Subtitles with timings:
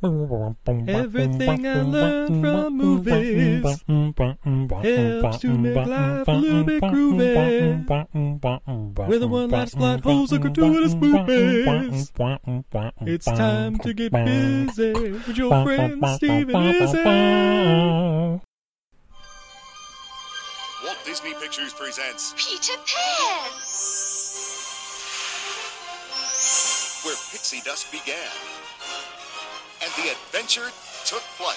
[0.00, 7.84] Everything I learned from movies helps to make life a little bit groovy.
[9.08, 12.12] With a one last plot holes and gratuitous movies.
[13.00, 17.04] It's time to get busy with your friend Steve and Izzy.
[20.84, 23.50] Walt Disney Pictures presents Peter Pan.
[27.04, 28.77] Where Pixie Dust Began.
[29.82, 30.70] And the adventure
[31.04, 31.56] took flight.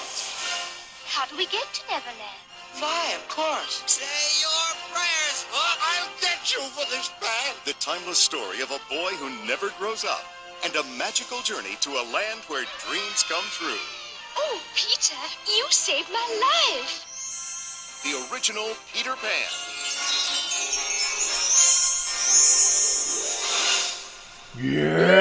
[1.08, 2.40] How do we get to Neverland?
[2.74, 3.84] Fly, of course.
[3.86, 5.46] Say your prayers.
[5.54, 7.56] I'll get you for this plan.
[7.66, 10.24] The timeless story of a boy who never grows up
[10.64, 13.82] and a magical journey to a land where dreams come true.
[14.38, 17.08] Oh, Peter, you saved my life.
[18.04, 19.52] The original Peter Pan.
[24.58, 25.21] Yeah!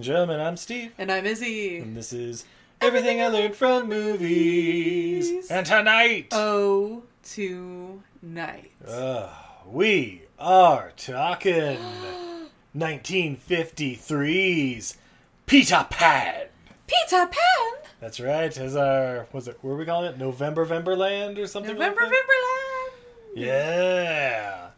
[0.00, 0.92] And gentlemen, I'm Steve.
[0.96, 1.76] And I'm Izzy.
[1.76, 2.46] And this is
[2.80, 5.50] Everything I Learned from Movies.
[5.50, 8.70] And tonight, Oh, tonight.
[8.88, 9.28] uh,
[9.66, 11.76] we are talking
[12.74, 14.96] 1953's
[15.44, 16.46] Peter Pan.
[16.86, 17.72] Peter Pan.
[18.00, 18.56] That's right.
[18.56, 19.58] As our was it?
[19.60, 20.18] What were we calling it?
[20.18, 21.74] November Vemberland or something?
[21.74, 22.10] November, like?
[22.10, 22.92] Vemberland.
[23.34, 24.68] Yeah.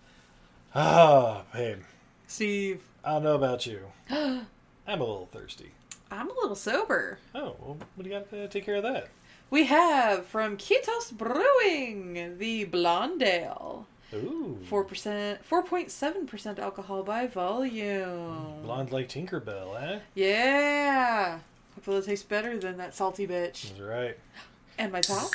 [0.75, 1.83] Oh, babe.
[2.27, 3.83] Steve, I don't know about you.
[4.87, 5.73] I'm a little thirsty.
[6.11, 7.19] I'm a little sober.
[7.35, 9.09] Oh, well, what do you got to take care of that?
[9.49, 13.87] We have from Kitos Brewing the Blonde Ale.
[14.15, 14.59] Ooh.
[14.69, 18.63] Four percent, four point seven percent alcohol by volume.
[18.63, 20.01] Blonde like Tinkerbell, eh?
[20.15, 21.39] Yeah.
[21.75, 23.71] Hopefully it tastes better than that salty bitch.
[23.71, 24.19] That's right.
[24.79, 25.31] And my top.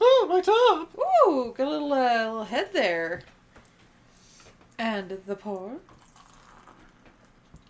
[0.00, 0.96] Oh, my top!
[1.26, 3.22] Ooh, got a little, uh, little head there.
[4.78, 5.76] And the pour.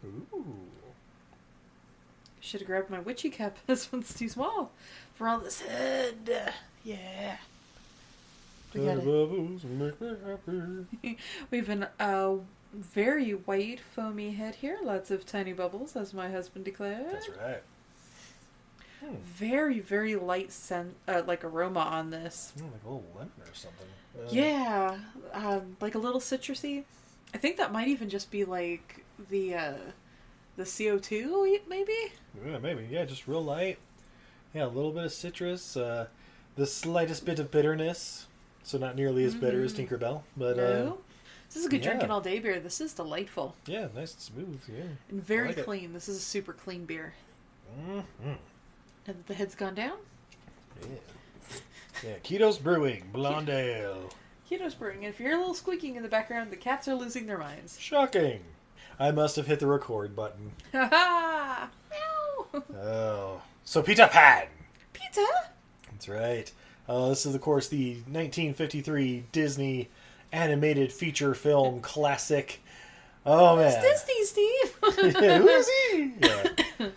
[0.04, 0.44] Ooh.
[2.40, 3.58] Should have grabbed my witchy cap.
[3.66, 4.70] This one's too small
[5.14, 6.52] for all this head.
[6.84, 7.36] Yeah.
[8.74, 9.64] We got it.
[9.64, 11.18] Make me happy.
[11.50, 12.36] We've an uh,
[12.72, 14.78] very white foamy head here.
[14.82, 17.06] Lots of tiny bubbles, as my husband declared.
[17.12, 17.62] That's right.
[19.24, 22.52] Very, very light scent, uh, like aroma on this.
[22.58, 23.86] Mm, like a little lemon or something.
[24.18, 24.98] Uh, Yeah,
[25.32, 26.84] um, like a little citrusy.
[27.34, 29.72] I think that might even just be like the uh,
[30.56, 31.92] the CO two, maybe.
[32.46, 32.86] Yeah, maybe.
[32.90, 33.78] Yeah, just real light.
[34.54, 35.76] Yeah, a little bit of citrus.
[35.76, 36.06] Uh,
[36.56, 38.26] the slightest bit of bitterness.
[38.62, 40.94] So not nearly as bitter as Tinkerbell, but uh, Mm-hmm.
[41.48, 41.90] This is a good yeah.
[41.90, 42.60] drinking all day beer.
[42.60, 44.60] This is delightful yeah, nice and smooth.
[44.68, 44.84] Yeah.
[45.08, 45.64] and very like it.
[45.64, 45.92] clean.
[45.92, 47.14] This is a super clean beer.
[47.74, 48.00] hmm
[49.06, 49.98] And the head's gone down.
[50.80, 50.86] Yeah.
[52.04, 54.10] Yeah, Keto's Brewing, Blonde Ale.
[54.50, 55.04] Keto Spring.
[55.04, 57.78] And if you're a little squeaking in the background, the cats are losing their minds.
[57.80, 58.40] Shocking.
[59.00, 60.52] I must have hit the record button.
[60.72, 61.70] Ha ha!
[62.76, 63.40] Oh.
[63.64, 64.46] So Peter Pan.
[64.92, 65.24] Pizza!
[65.90, 66.50] That's right.
[66.88, 69.88] Uh, this is, of course, the 1953 Disney
[70.32, 72.60] animated feature film classic.
[73.24, 73.72] Oh, man.
[73.84, 74.76] It's Disney, Steve!
[75.22, 76.12] Yeah, who is he?
[76.20, 76.88] Yeah.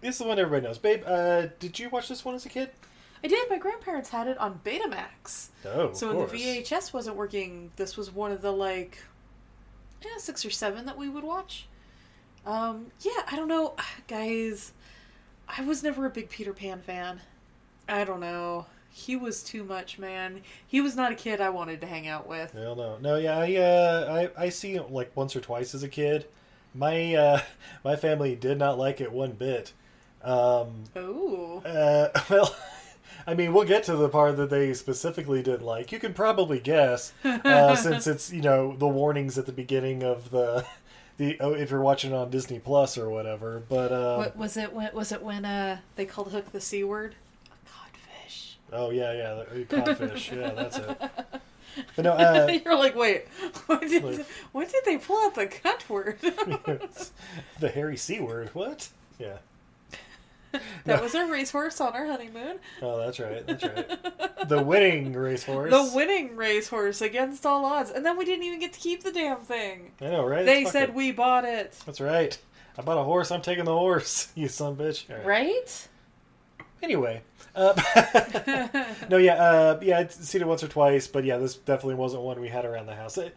[0.00, 0.78] This is the one everybody knows.
[0.78, 2.70] Babe, uh, did you watch this one as a kid?
[3.24, 3.50] I did.
[3.50, 5.48] My grandparents had it on Betamax.
[5.64, 6.34] Oh, So when the.
[6.62, 8.98] VHS wasn't working, this was one of the like,
[10.04, 11.66] yeah, six or seven that we would watch.
[12.46, 13.74] Um, yeah, I don't know,
[14.08, 14.72] guys.
[15.48, 17.20] I was never a big Peter Pan fan.
[17.88, 18.66] I don't know.
[18.90, 20.42] He was too much, man.
[20.66, 22.52] He was not a kid I wanted to hang out with.
[22.52, 22.98] Hell no.
[23.00, 26.26] No, yeah, I, uh, I, I see it like once or twice as a kid.
[26.74, 27.40] my uh,
[27.84, 29.72] my family did not like it one bit.
[30.22, 31.62] Um, Ooh.
[31.64, 32.54] uh, well,
[33.28, 35.92] I mean, we'll get to the part that they specifically didn't like.
[35.92, 40.30] You can probably guess, uh, since it's you know the warnings at the beginning of
[40.30, 40.64] the
[41.18, 43.62] the oh, if you're watching on Disney Plus or whatever.
[43.68, 44.72] But uh, What was it?
[44.72, 47.16] When was it when uh they called Hook the c word?
[47.50, 48.56] A codfish.
[48.72, 50.32] oh yeah, yeah, the codfish.
[50.32, 50.98] yeah, that's it.
[51.94, 53.28] But no, uh, You're like, wait,
[53.66, 56.18] when did Like- when did they pull out the cut word?
[57.60, 58.48] the hairy c word.
[58.54, 58.88] What?
[59.18, 59.36] Yeah.
[60.84, 62.58] that was our racehorse on our honeymoon.
[62.82, 63.46] Oh, that's right.
[63.46, 63.98] That's right.
[64.48, 65.70] The winning racehorse.
[65.70, 69.12] The winning racehorse against all odds, and then we didn't even get to keep the
[69.12, 69.92] damn thing.
[70.00, 70.46] I know, right?
[70.46, 70.94] They said it.
[70.94, 72.38] we bought it, That's right.
[72.78, 73.30] I bought a horse.
[73.30, 74.32] I'm taking the horse.
[74.36, 75.08] You son of a bitch.
[75.10, 75.26] Right.
[75.26, 75.88] right?
[76.82, 77.20] Anyway,
[77.54, 77.74] uh,
[79.10, 82.22] no, yeah, uh, yeah, I'd seen it once or twice, but yeah, this definitely wasn't
[82.22, 83.18] one we had around the house.
[83.18, 83.36] It-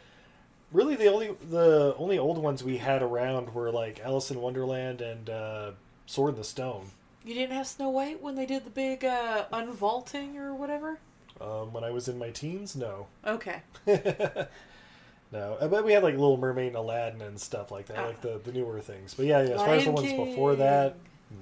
[0.71, 5.01] really, the only the only old ones we had around were like Alice in Wonderland
[5.01, 5.71] and uh,
[6.05, 6.91] Sword in the Stone.
[7.23, 10.99] You didn't have Snow White when they did the big uh, unvaulting or whatever.
[11.39, 13.61] Um, when I was in my teens, no, Okay.
[13.87, 18.07] no, Uh, but we had like Little Mermaid and Aladdin and stuff like that, Ah.
[18.07, 19.13] like the the newer things.
[19.13, 20.95] But yeah, yeah as far as the Lion ones before that,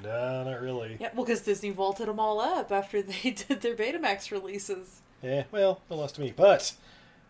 [0.03, 0.97] no, not really.
[0.99, 5.01] Yeah, well, because Disney vaulted them all up after they did their Betamax releases.
[5.21, 6.33] Yeah, well, no loss to me.
[6.35, 6.73] But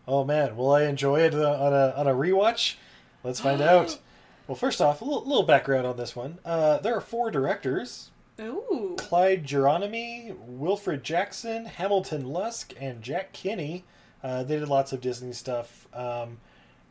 [0.06, 2.76] oh man, will I enjoy it uh, on a on a rewatch?
[3.24, 3.98] Let's find out.
[4.46, 6.38] Well, first off, a little, little background on this one.
[6.44, 8.94] Uh, there are four directors: Ooh.
[8.98, 13.84] Clyde Geronimi, Wilfred Jackson, Hamilton Lusk, and Jack Kinney.
[14.22, 16.38] Uh, they did lots of Disney stuff, um,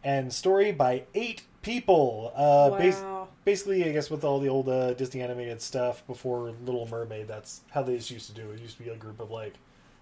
[0.04, 2.32] and story by eight people.
[2.36, 3.28] Uh, bas- Wow.
[3.46, 7.62] basically, I guess with all the old uh, Disney animated stuff before Little Mermaid, that's
[7.72, 8.56] how they used to do it.
[8.56, 9.56] It used to be a group of like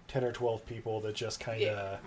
[0.06, 1.98] ten or twelve people that just kind of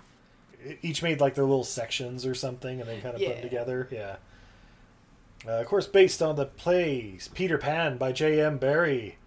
[0.81, 3.87] each made like their little sections or something, and they kind of put them together.
[3.91, 4.15] Yeah.
[5.47, 8.57] Uh, of course, based on the plays Peter Pan by J.M.
[8.59, 9.17] Barrie,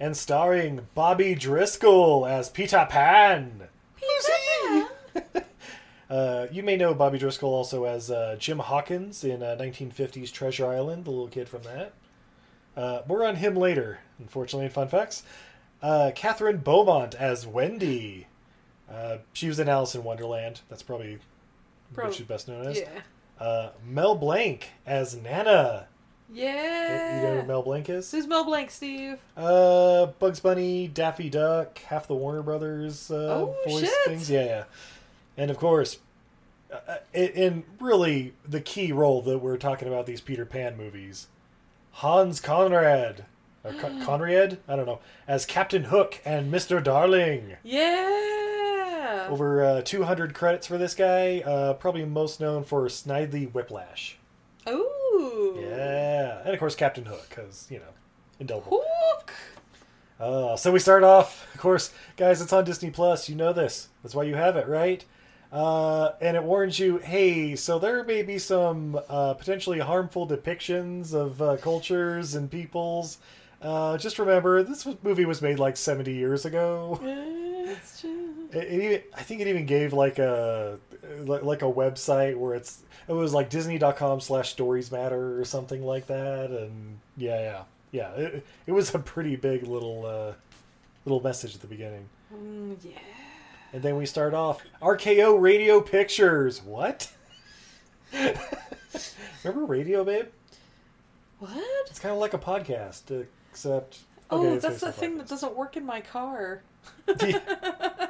[0.00, 3.68] and starring Bobby Driscoll as Peter Pan.
[6.10, 10.66] Uh, you may know Bobby Driscoll also as uh, Jim Hawkins in uh, 1950s Treasure
[10.66, 11.92] Island, the little kid from that.
[12.76, 15.22] Uh, more on him later, unfortunately, in fun facts.
[15.80, 18.26] Uh, Kathryn Beaumont as Wendy.
[18.92, 20.62] Uh, she was in Alice in Wonderland.
[20.68, 21.20] That's probably
[21.94, 22.80] Pro- what she's best known as.
[22.80, 22.88] Yeah.
[23.38, 25.86] Uh, Mel Blanc as Nana.
[26.32, 27.16] Yeah.
[27.16, 28.10] You know who Mel Blanc is?
[28.10, 29.18] Who's Mel Blanc, Steve?
[29.36, 33.92] Uh, Bugs Bunny, Daffy Duck, half the Warner Brothers uh, Oh, voice shit.
[34.06, 34.30] things.
[34.30, 34.64] Yeah, yeah.
[35.36, 35.98] And of course,
[36.72, 41.26] uh, in, in really the key role that we're talking about these Peter Pan movies,
[41.92, 43.24] Hans Conrad,
[43.64, 47.56] or Con- Conrad, I don't know, as Captain Hook and Mister Darling.
[47.64, 49.26] Yeah.
[49.28, 51.40] Over uh, 200 credits for this guy.
[51.40, 54.16] Uh, probably most known for Snidely Whiplash.
[54.68, 55.58] Ooh.
[55.60, 57.92] Yeah, and of course Captain Hook, because you know,
[58.38, 58.82] indelible.
[58.84, 59.32] Hook.
[60.18, 62.42] Uh, so we start off, of course, guys.
[62.42, 63.28] It's on Disney Plus.
[63.28, 63.88] You know this.
[64.02, 65.04] That's why you have it, right?
[65.52, 71.12] Uh, and it warns you, hey, so there may be some uh, potentially harmful depictions
[71.12, 73.18] of uh, cultures and peoples.
[73.60, 77.00] Uh, just remember, this movie was made like 70 years ago.
[77.02, 78.48] It's true.
[78.52, 80.78] It, it even, I think it even gave like a
[81.24, 85.82] like, like a website where it's it was like Disney.com slash Stories Matter or something
[85.84, 87.62] like that, and yeah, yeah,
[87.92, 88.10] yeah.
[88.26, 90.32] It, it was a pretty big little uh,
[91.04, 92.92] little message at the beginning, Mm, yeah.
[93.72, 96.62] and then we start off RKO Radio Pictures.
[96.62, 97.10] What?
[98.12, 100.26] Remember radio, babe?
[101.38, 101.56] What?
[101.88, 104.00] It's kind of like a podcast, except
[104.30, 106.62] Oh, okay, it's that's the thing that doesn't work in my car.
[107.08, 108.08] podcast.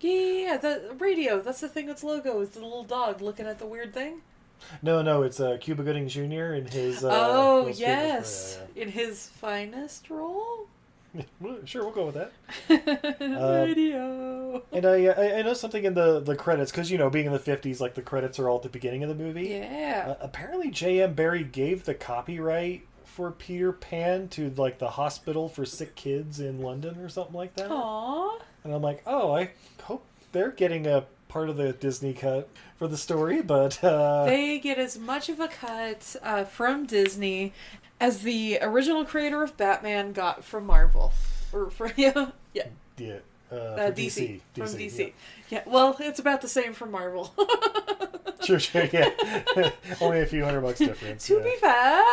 [0.00, 1.40] Yeah, the radio.
[1.40, 2.40] That's the thing that's logo.
[2.40, 4.20] It's the little dog looking at the weird thing.
[4.82, 6.54] no, no, it's uh, Cuba Gooding Jr.
[6.54, 7.04] in his.
[7.04, 8.58] Uh, oh, yes.
[8.74, 10.66] yeah, In his finest role?
[11.64, 12.32] Sure, we'll go with that.
[13.66, 14.62] radio.
[14.70, 17.32] And I, I I know something in the the credits because you know being in
[17.32, 19.48] the fifties, like the credits are all at the beginning of the movie.
[19.48, 20.08] Yeah.
[20.08, 21.14] Uh, apparently, J.M.
[21.14, 26.60] Barrie gave the copyright for Peter Pan to like the hospital for sick kids in
[26.60, 27.70] London or something like that.
[27.70, 28.38] Aww.
[28.62, 32.86] And I'm like, oh, I hope they're getting a part of the Disney cut for
[32.88, 37.54] the story, but uh, They get as much of a cut uh, from Disney
[37.98, 41.14] as the original creator of Batman got from Marvel.
[41.54, 42.32] Or from, yeah.
[42.52, 42.66] Yeah.
[42.98, 43.18] yeah,
[43.50, 45.12] uh, Uh, for DC, from DC, DC.
[45.48, 45.62] Yeah.
[45.64, 47.32] Well, it's about the same for Marvel.
[48.46, 49.10] Sure, sure, yeah.
[50.00, 51.26] Only a few hundred bucks difference.
[51.26, 51.42] to yeah.
[51.42, 52.04] be fair.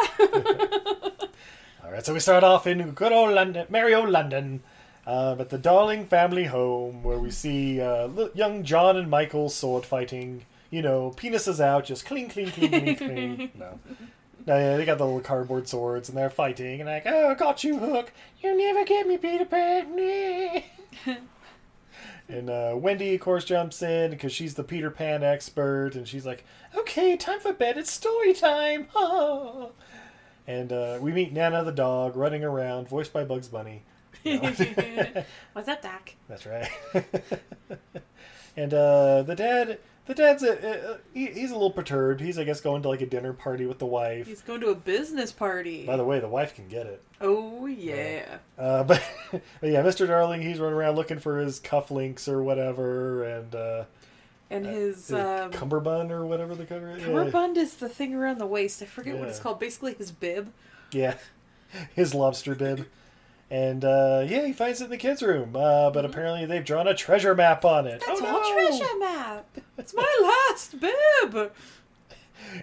[1.85, 4.63] All right, so we start off in good old London, merry old London,
[5.05, 9.85] um, at the Darling family home, where we see uh, young John and Michael sword
[9.85, 10.45] fighting.
[10.71, 13.51] you know, penises out, just clean, clean, clean, clean, clean.
[13.59, 13.79] No.
[14.45, 17.33] No, yeah, they got the little cardboard swords and they're fighting and like, oh, I
[17.35, 18.11] got you, Hook.
[18.41, 21.23] You never get me, Peter Pan.
[22.29, 26.25] And uh, Wendy, of course, jumps in because she's the Peter Pan expert and she's
[26.25, 27.77] like, okay, time for bed.
[27.77, 28.87] It's story time.
[30.47, 33.83] and uh, we meet Nana the dog running around, voiced by Bugs Bunny.
[34.23, 35.23] You know?
[35.51, 36.11] What's up, Doc?
[36.29, 36.69] That's right.
[38.55, 42.19] and uh, the dad, the dad's a, uh, he, he's a little perturbed.
[42.21, 44.27] He's, I guess, going to like a dinner party with the wife.
[44.27, 45.85] He's going to a business party.
[45.85, 47.01] By the way, the wife can get it.
[47.21, 48.37] oh yeah.
[48.57, 50.05] Uh, but, but yeah, Mr.
[50.07, 53.83] Darling, he's running around looking for his cufflinks or whatever, and uh,
[54.49, 56.97] And his is um, cummerbund or whatever the cover.
[56.97, 57.05] Yeah.
[57.05, 58.81] cummerbund is the thing around the waist.
[58.81, 59.59] I forget what it's called.
[59.59, 60.51] Basically, his bib.
[60.91, 61.15] Yeah,
[61.95, 62.87] his lobster bib.
[63.53, 65.55] And uh, yeah, he finds it in the kids' room.
[65.55, 68.01] Uh, but apparently, they've drawn a treasure map on it.
[68.03, 68.51] That's oh, all no!
[68.51, 69.45] treasure map.
[69.77, 71.51] It's my last bib.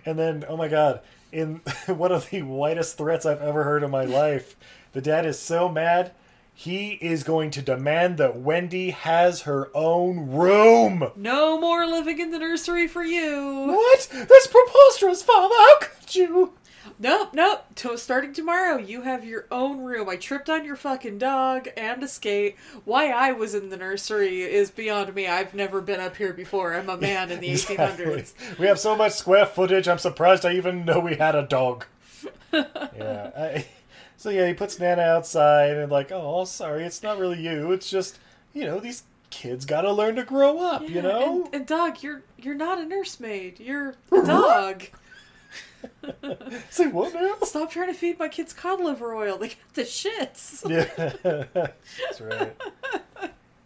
[0.04, 1.00] And then, oh my god,
[1.32, 4.54] in one of the whitest threats I've ever heard in my life,
[4.92, 6.12] the dad is so mad,
[6.52, 11.10] he is going to demand that Wendy has her own room.
[11.16, 13.66] No more living in the nursery for you.
[13.68, 14.08] What?
[14.12, 15.54] That's preposterous, Father.
[15.54, 16.52] How could you?
[16.98, 17.64] Nope, nope.
[17.76, 20.08] To, starting tomorrow, you have your own room.
[20.08, 22.56] I tripped on your fucking dog and a skate.
[22.84, 25.26] Why I was in the nursery is beyond me.
[25.26, 26.74] I've never been up here before.
[26.74, 28.32] I'm a man in the 1800s.
[28.58, 29.88] We have so much square footage.
[29.88, 31.86] I'm surprised I even know we had a dog.
[32.52, 33.30] yeah.
[33.36, 33.66] I,
[34.16, 37.72] so yeah, he puts Nana outside and like, oh, sorry, it's not really you.
[37.72, 38.18] It's just,
[38.52, 40.88] you know, these kids got to learn to grow up.
[40.88, 41.44] you know.
[41.46, 43.60] And, and dog, you're you're not a nursemaid.
[43.60, 44.84] You're a dog.
[46.70, 47.36] Say what now?
[47.42, 49.38] Stop trying to feed my kids cod liver oil.
[49.38, 50.68] They got the shits.
[50.68, 51.12] Yeah,
[52.08, 52.56] that's right.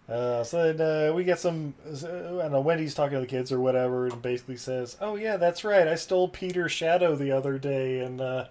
[0.08, 1.74] Uh, so then uh, we get some.
[1.86, 2.60] Uh, I don't know.
[2.60, 5.88] Wendy's talking to the kids or whatever, and basically says, "Oh yeah, that's right.
[5.88, 8.46] I stole Peter's shadow the other day and uh,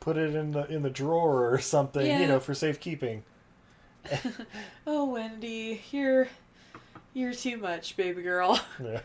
[0.00, 3.22] put it in the in the drawer or something, you know, for safekeeping."
[4.86, 6.28] Oh, Wendy, you're
[7.12, 8.60] you're too much, baby girl.
[8.82, 9.00] Yeah.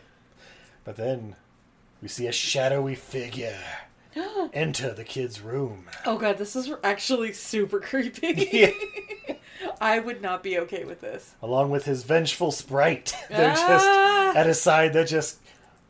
[0.84, 1.34] But then
[2.00, 3.58] we see a shadowy figure
[4.52, 5.86] enter the kid's room.
[6.04, 8.48] Oh god, this is actually super creepy.
[8.52, 8.70] Yeah.
[9.80, 11.34] I would not be okay with this.
[11.40, 13.14] Along with his vengeful sprite.
[13.30, 13.68] They're Ah.
[13.68, 14.92] just at his side.
[14.92, 15.38] They're just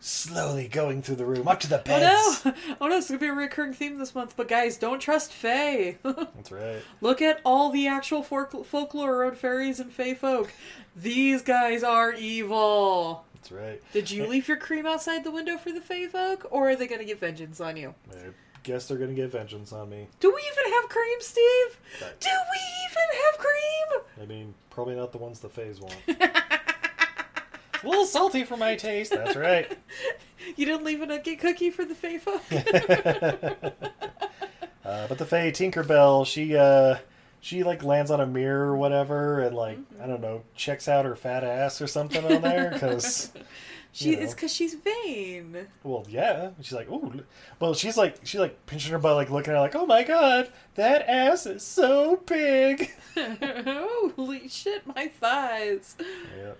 [0.01, 2.45] slowly going through the room up to the Oh beds.
[2.45, 2.55] no!
[2.81, 4.35] Oh no, it's gonna be a recurring theme this month.
[4.37, 5.97] But guys, don't trust Fae.
[6.03, 6.83] That's right.
[7.01, 10.53] Look at all the actual folk- folklore around fairies and Fae folk.
[10.97, 13.25] These guys are evil.
[13.43, 13.83] That's right.
[13.93, 16.87] Did you leave your cream outside the window for the Fae folk, or are they
[16.87, 17.93] gonna get vengeance on you?
[18.13, 18.29] I
[18.63, 20.07] guess they're gonna get vengeance on me.
[20.21, 21.81] Do we even have cream, Steve?
[22.21, 24.03] Do we even have cream?
[24.23, 25.97] I mean, probably not the ones the phase want.
[27.75, 29.11] It's a little salty for my taste.
[29.11, 29.77] That's right.
[30.57, 32.43] You didn't leave a nugget cookie for the Fae folk?
[34.85, 36.97] Uh, but the Fae Tinkerbell, she uh,
[37.43, 41.05] she like lands on a mirror or whatever, and like I don't know, checks out
[41.05, 43.31] her fat ass or something on there because.
[43.95, 44.23] She know.
[44.23, 45.67] it's because she's vain.
[45.85, 46.53] Well, yeah.
[46.63, 47.13] She's like, ooh.
[47.61, 50.03] Well, she's like, she's like pinching her butt, like looking at, her like, oh my
[50.03, 52.91] god, that ass is so big.
[54.17, 55.97] Holy shit, my thighs.
[56.39, 56.53] Yeah.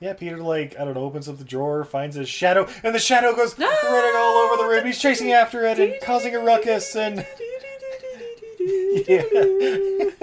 [0.00, 2.98] Yeah, Peter like I don't know opens up the drawer, finds a shadow, and the
[2.98, 3.66] shadow goes No!
[3.84, 4.84] running all over the room.
[4.84, 7.24] He's chasing after it and causing a ruckus, and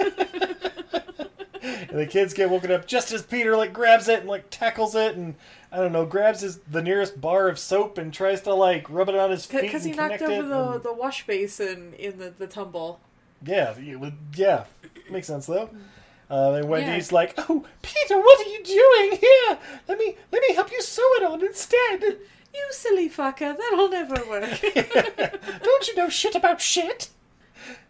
[1.62, 4.94] and the kids get woken up just as Peter like grabs it and like tackles
[4.94, 5.34] it, and
[5.72, 9.08] I don't know, grabs his the nearest bar of soap and tries to like rub
[9.08, 12.30] it on his feet Because he knocked over the, and- the wash basin in the,
[12.36, 13.00] the tumble.
[13.44, 14.64] Yeah, would- yeah,
[15.10, 15.70] makes sense though.
[16.30, 17.14] Uh, and Wendy's Yeah.
[17.16, 19.58] like, "Oh, Peter, what are you doing here?
[19.86, 22.02] Let me let me help you sew it on instead.
[22.02, 24.60] You silly fucker, that'll never work.
[25.62, 27.10] Don't you know shit about shit?"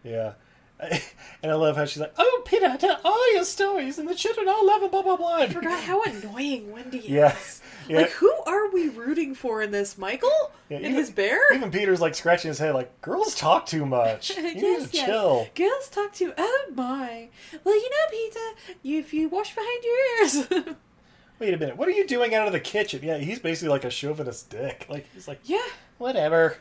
[0.03, 0.33] Yeah,
[0.79, 4.15] and I love how she's like, "Oh, Peter, I tell all your stories, and the
[4.15, 5.35] children all love it." Blah blah blah.
[5.35, 7.61] I forgot how annoying Wendy is.
[7.87, 7.97] Yeah.
[7.97, 9.97] Like, who are we rooting for in this?
[9.97, 10.51] Michael?
[10.69, 11.39] Yeah, and even- his bear?
[11.53, 14.35] Even Peter's like scratching his head, like, "Girls talk too much.
[14.37, 15.05] You need yes, to yes.
[15.05, 16.33] chill." Girls talk to.
[16.37, 17.29] Oh my.
[17.63, 20.75] Well, you know, Peter, you, if you wash behind your ears.
[21.39, 23.01] Wait a minute, what are you doing out of the kitchen?
[23.03, 24.85] Yeah, he's basically like a chauvinist dick.
[24.89, 25.59] Like he's like, yeah.
[25.97, 26.57] whatever.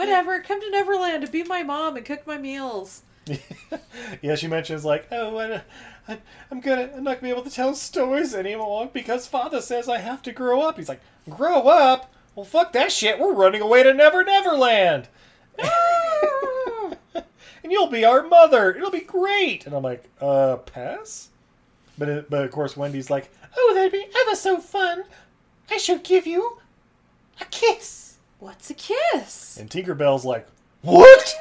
[0.00, 0.40] Whatever.
[0.40, 3.02] Come to Neverland to be my mom and cook my meals.
[4.22, 5.62] yeah, she mentions like, oh, I,
[6.08, 6.18] I,
[6.50, 9.98] I'm gonna, I'm not gonna be able to tell stories anymore because Father says I
[9.98, 10.76] have to grow up.
[10.78, 12.12] He's like, grow up?
[12.34, 13.18] Well, fuck that shit.
[13.18, 15.08] We're running away to Never Never Land,
[15.58, 16.96] and
[17.64, 18.74] you'll be our mother.
[18.74, 19.66] It'll be great.
[19.66, 21.28] And I'm like, uh, pass.
[21.98, 25.04] But but of course Wendy's like, oh, that'd be ever so fun.
[25.70, 26.58] I should give you
[27.40, 28.09] A kiss.
[28.40, 29.58] What's a kiss?
[29.58, 30.46] And Tinkerbell's like,
[30.80, 31.34] what?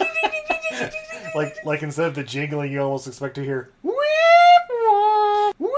[1.34, 3.70] like, like instead of the jingling, you almost expect to hear.
[3.82, 3.96] "Whip,
[4.70, 5.72] wah, whip,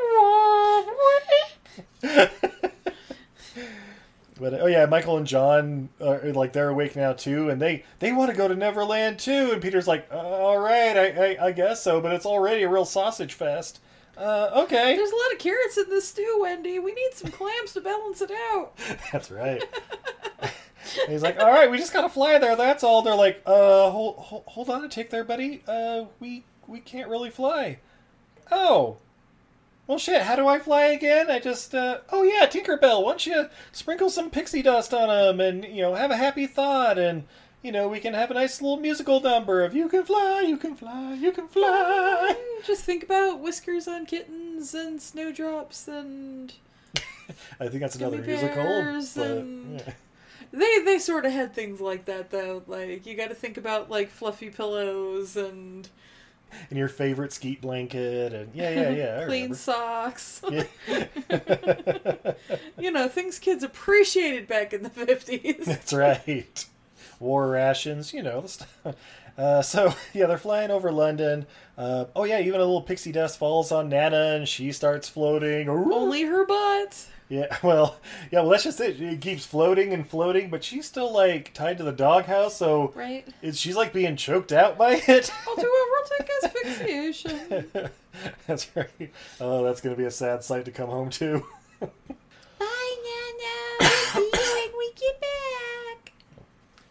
[0.00, 0.84] wah,
[2.02, 2.30] whip."
[4.40, 8.10] But oh yeah, Michael and John are like they're awake now too, and they they
[8.12, 9.50] want to go to Neverland too.
[9.52, 12.68] And Peter's like, uh, "All right, I, I I guess so, but it's already a
[12.70, 13.80] real sausage fest."
[14.20, 16.78] Uh, okay, There's a lot of carrots in this stew, Wendy.
[16.78, 18.76] We need some clams to balance it out.
[19.12, 19.62] that's right.
[21.08, 22.54] He's like, "All right, we just gotta fly there.
[22.54, 25.62] That's all." They're like, "Uh, hold hold, hold on a tick there, buddy.
[25.66, 27.78] Uh, we we can't really fly."
[28.50, 28.98] Oh.
[29.86, 31.32] Well, shit, how do I fly again?
[31.32, 35.40] I just, uh, oh yeah, Tinkerbell, why don't you sprinkle some pixie dust on them
[35.40, 37.24] and, you know, have a happy thought and,
[37.62, 40.56] you know, we can have a nice little musical number of you can fly, you
[40.56, 42.34] can fly, you can fly.
[42.36, 46.54] Mm, just think about whiskers on kittens and snowdrops and
[47.60, 48.64] I think that's another musical.
[49.14, 49.92] But, and- yeah.
[50.52, 52.62] they they sort of had things like that though.
[52.66, 55.88] Like you got to think about like fluffy pillows and
[56.70, 59.24] And your favorite skeet blanket and, yeah, yeah, yeah.
[59.26, 60.42] Clean socks.
[60.50, 60.64] Yeah.
[62.78, 65.64] you know, things kids appreciated back in the 50s.
[65.66, 66.64] That's right.
[67.20, 68.44] War rations, you know.
[69.38, 71.46] Uh, so yeah, they're flying over London.
[71.78, 75.66] Uh, oh yeah, even a little pixie dust falls on Nana, and she starts floating.
[75.68, 77.06] Only her butt.
[77.30, 77.96] Yeah, well,
[78.30, 79.00] yeah, well that's just it.
[79.00, 83.26] It keeps floating and floating, but she's still like tied to the doghouse, so Right.
[83.40, 85.32] it's, she's like being choked out by it.
[85.46, 87.90] I'll do a rotic asphyxiation.
[88.46, 89.10] that's right.
[89.40, 91.46] Oh, that's gonna be a sad sight to come home to.
[91.80, 91.86] Bye,
[92.58, 93.90] Nana.
[94.12, 96.12] See you when we get back.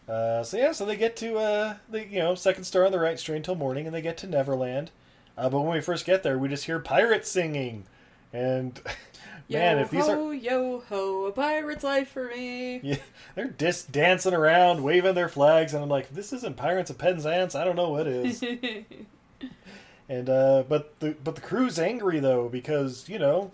[0.09, 2.99] Uh, so yeah, so they get to uh, the you know second star on the
[2.99, 4.89] right straight until morning, and they get to Neverland.
[5.37, 7.85] Uh, but when we first get there, we just hear pirates singing,
[8.33, 8.81] and
[9.49, 12.79] man, yo if these ho, are yo ho, a pirate's life for me.
[12.81, 12.97] yeah,
[13.35, 17.53] they're just dancing around, waving their flags, and I'm like, this isn't Pirates of Penzance.
[17.53, 18.43] I don't know what is.
[20.09, 23.51] and uh, but the but the crew's angry though because you know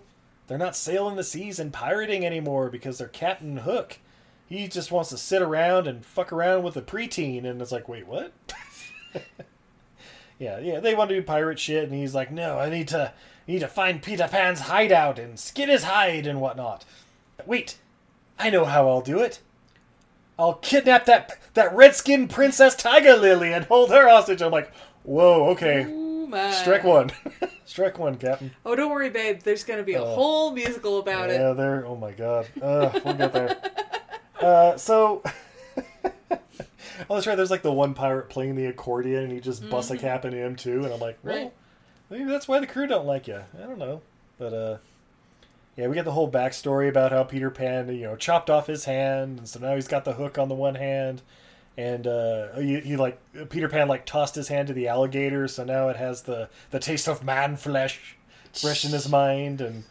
[0.47, 3.99] they're not sailing the seas and pirating anymore because their Captain Hook.
[4.47, 7.89] He just wants to sit around and fuck around with a preteen, and it's like,
[7.89, 8.31] wait, what?
[10.39, 13.13] yeah, yeah, they want to do pirate shit, and he's like, no, I need to,
[13.47, 16.85] need to find Peter Pan's hideout and skin his hide and whatnot.
[17.45, 17.77] Wait,
[18.37, 19.39] I know how I'll do it.
[20.37, 24.41] I'll kidnap that that redskin princess Tiger Lily and hold her hostage.
[24.41, 24.69] I'm like,
[25.03, 27.09] whoa, okay, Ooh, strike one,
[27.65, 28.51] strike one, Captain.
[28.65, 29.39] Oh, don't worry, babe.
[29.43, 31.39] There's going to be a Uh, whole musical about yeah, it.
[31.39, 31.85] Yeah, there.
[31.85, 32.47] Oh my god.
[32.61, 33.57] Uh, we'll get there.
[34.41, 35.21] Uh, so,
[35.77, 36.35] oh,
[37.09, 37.35] that's right.
[37.35, 40.37] There's like the one pirate playing the accordion, and he just busts a cap into
[40.37, 40.83] him too.
[40.83, 41.53] And I'm like, well, Right.
[42.09, 43.41] maybe that's why the crew don't like you.
[43.57, 44.01] I don't know,
[44.37, 44.77] but uh,
[45.77, 48.85] yeah, we get the whole backstory about how Peter Pan, you know, chopped off his
[48.85, 51.21] hand, and so now he's got the hook on the one hand.
[51.77, 53.19] And uh, he, he like
[53.49, 56.79] Peter Pan like tossed his hand to the alligator, so now it has the the
[56.79, 58.15] taste of man flesh
[58.53, 59.83] fresh in his mind, and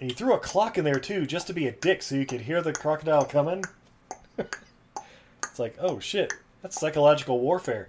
[0.00, 2.26] and he threw a clock in there too, just to be a dick, so you
[2.26, 3.62] could hear the crocodile coming.
[4.38, 6.32] it's like, oh shit,
[6.62, 7.88] that's psychological warfare,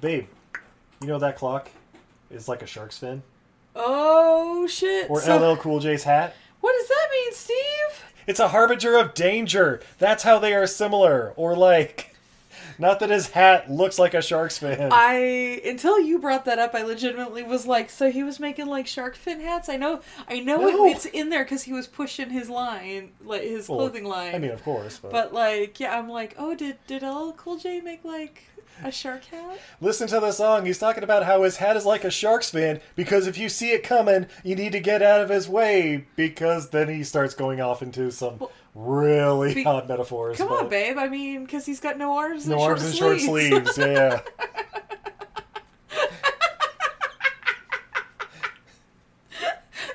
[0.00, 0.26] babe.
[1.00, 1.68] You know that clock
[2.30, 3.22] is like a shark's fin,
[3.76, 5.10] Oh, shit.
[5.10, 6.34] or So- LL Cool J's hat.
[6.60, 8.04] what does that mean, Steve?
[8.26, 9.80] It's a harbinger of danger.
[9.98, 11.32] That's how they are similar.
[11.36, 12.11] Or like,
[12.82, 14.88] not that his hat looks like a shark's fin.
[14.92, 18.86] I until you brought that up, I legitimately was like, so he was making like
[18.86, 19.68] shark fin hats.
[19.70, 20.84] I know, I know No.
[20.86, 24.34] it, it's in there because he was pushing his line, like his Well, clothing line.
[24.34, 27.56] I mean, of course, but, but like, yeah, I'm like, oh, did did LL Cool
[27.56, 28.44] J make like
[28.84, 29.58] a shark hat?
[29.80, 30.66] listen to the song.
[30.66, 33.70] He's talking about how his hat is like a shark's fin because if you see
[33.70, 37.60] it coming, you need to get out of his way because then he starts going
[37.60, 38.42] off into some
[38.74, 40.38] really be- odd metaphors.
[40.38, 40.96] Come on, babe.
[40.98, 43.78] I mean, because he's got no arms, No and arms short and short sleeves.
[43.78, 44.20] Yeah.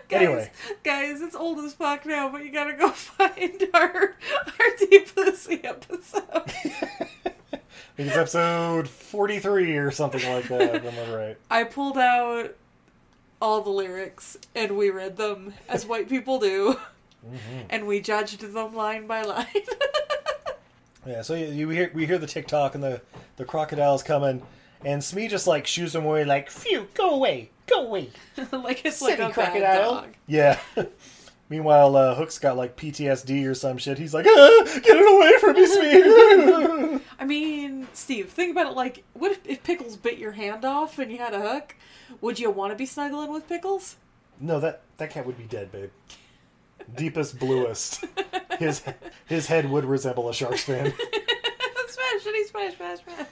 [0.10, 0.52] guys, Anyway.
[0.84, 4.16] guys, it's old as fuck now, but you gotta go find our
[4.60, 6.24] our deep pussy episode.
[6.36, 11.38] I think it's episode 43 or something like that, if I'm right.
[11.50, 12.56] I pulled out
[13.42, 16.78] all the lyrics and we read them as white people do,
[17.26, 17.60] Mm-hmm.
[17.70, 19.46] and we judged them line by line.
[21.06, 23.02] Yeah, so you, you hear we hear the TikTok and the
[23.38, 24.42] the crocodile's coming,
[24.84, 28.10] and Smee just like shoos him away, like "Phew, go away, go away,
[28.52, 30.16] like it's silly like a bad crocodile." dog.
[30.28, 30.60] Yeah.
[31.50, 33.98] Meanwhile, uh, Hook's got like PTSD or some shit.
[33.98, 38.76] He's like, ah, "Get it away from me, Smee!" I mean, Steve, think about it
[38.76, 41.76] like, what if, if Pickles bit your hand off and you had a hook?
[42.20, 43.96] Would you want to be snuggling with Pickles?
[44.42, 45.90] no, that that cat would be dead, babe.
[46.96, 48.04] Deepest bluest.
[48.60, 48.84] His
[49.26, 50.94] his head would resemble a shark's fin.
[51.88, 53.28] smash, shitty, smash, smash, smash.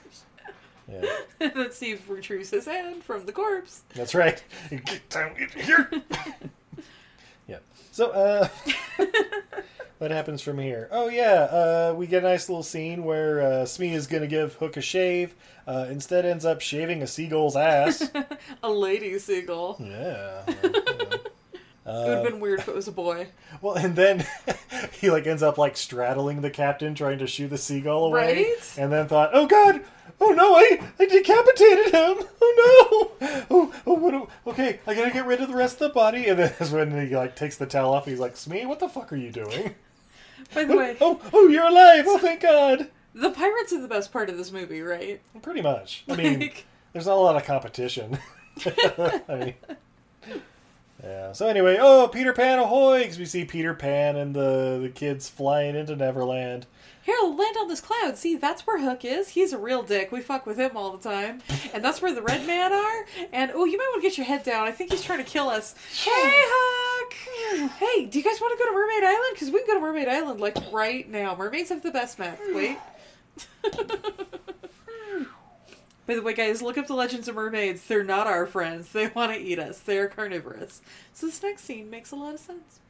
[0.88, 1.04] Yeah,
[1.54, 3.82] then Steve retrieves his hand from the corpse.
[3.94, 4.42] that's right.
[4.70, 5.90] Get down here.
[7.48, 7.58] yeah.
[7.90, 8.48] So, uh,
[9.98, 10.88] what happens from here?
[10.92, 14.54] Oh yeah, uh, we get a nice little scene where uh, Smee is gonna give
[14.54, 15.34] Hook a shave.
[15.66, 18.08] Uh, instead, ends up shaving a seagull's ass.
[18.62, 19.76] A lady seagull.
[19.80, 20.44] yeah.
[21.86, 23.28] Uh, it would have been weird if it was a boy.
[23.62, 24.26] Well, and then
[25.00, 28.74] he like ends up like straddling the captain, trying to shoo the seagull away, Right?
[28.78, 29.82] and then thought, "Oh God,
[30.20, 32.26] oh no, I I decapitated him.
[32.42, 34.28] Oh no, oh oh what?
[34.48, 37.06] okay, I gotta get rid of the rest of the body." And then that's when
[37.06, 38.04] he like takes the towel off.
[38.06, 39.74] He's like, "Smee, what the fuck are you doing?"
[40.54, 42.04] By the oh, way, oh oh, you're alive.
[42.06, 42.88] Oh thank God.
[43.14, 45.20] the pirates are the best part of this movie, right?
[45.40, 46.04] Pretty much.
[46.10, 48.18] I mean, Like- there's not a lot of competition.
[48.66, 49.54] I mean,
[51.06, 51.32] yeah.
[51.32, 53.00] So anyway, oh Peter Pan ahoy!
[53.00, 56.66] Because we see Peter Pan and the the kids flying into Neverland.
[57.06, 58.18] Here, land on this cloud.
[58.18, 59.28] See, that's where Hook is.
[59.28, 60.10] He's a real dick.
[60.10, 61.40] We fuck with him all the time.
[61.72, 63.06] And that's where the Red Man are.
[63.32, 64.66] And, oh, you might want to get your head down.
[64.66, 65.76] I think he's trying to kill us.
[66.02, 67.70] Hey, Hook!
[67.78, 69.34] Hey, do you guys want to go to Mermaid Island?
[69.34, 71.36] Because we can go to Mermaid Island, like, right now.
[71.36, 72.40] Mermaids have the best meth.
[72.52, 72.76] Wait.
[76.06, 77.84] By the way, guys, look up the Legends of Mermaids.
[77.86, 78.92] They're not our friends.
[78.92, 79.78] They want to eat us.
[79.80, 80.80] They're carnivorous.
[81.12, 82.80] So this next scene makes a lot of sense.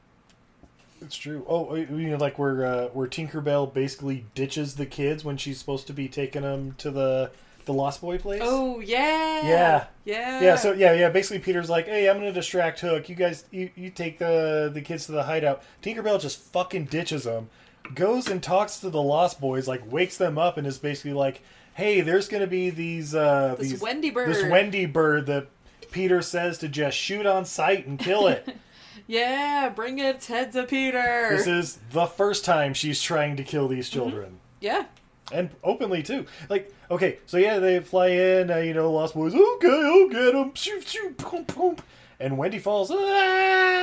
[1.00, 1.44] It's true.
[1.48, 5.86] Oh, you know, like where uh, where Tinkerbell basically ditches the kids when she's supposed
[5.88, 7.30] to be taking them to the
[7.66, 8.40] the Lost Boy place.
[8.42, 9.46] Oh, yeah.
[9.46, 9.84] Yeah.
[10.04, 10.40] Yeah.
[10.40, 11.10] Yeah, so yeah, yeah.
[11.10, 13.08] Basically, Peter's like, "Hey, I'm gonna distract Hook.
[13.08, 17.24] You guys, you, you take the the kids to the hideout." Tinkerbell just fucking ditches
[17.24, 17.50] them,
[17.94, 21.42] goes and talks to the Lost Boys, like wakes them up, and is basically like,
[21.76, 24.28] "Hey, there's gonna be these uh This these Wendy bird.
[24.28, 25.46] this Wendy bird that
[25.90, 28.48] Peter says to just shoot on sight and kill it."
[29.08, 31.28] Yeah, bring its head to Peter.
[31.30, 34.40] this is the first time she's trying to kill these children.
[34.60, 34.86] yeah.
[35.30, 36.26] and openly too.
[36.48, 38.50] Like, okay, so yeah, they fly in.
[38.50, 39.32] Uh, you know, Lost Boys.
[39.32, 40.52] Okay, I'll get them.
[40.54, 41.76] Shoot, shoot, boom, boom.
[42.18, 42.90] And Wendy falls.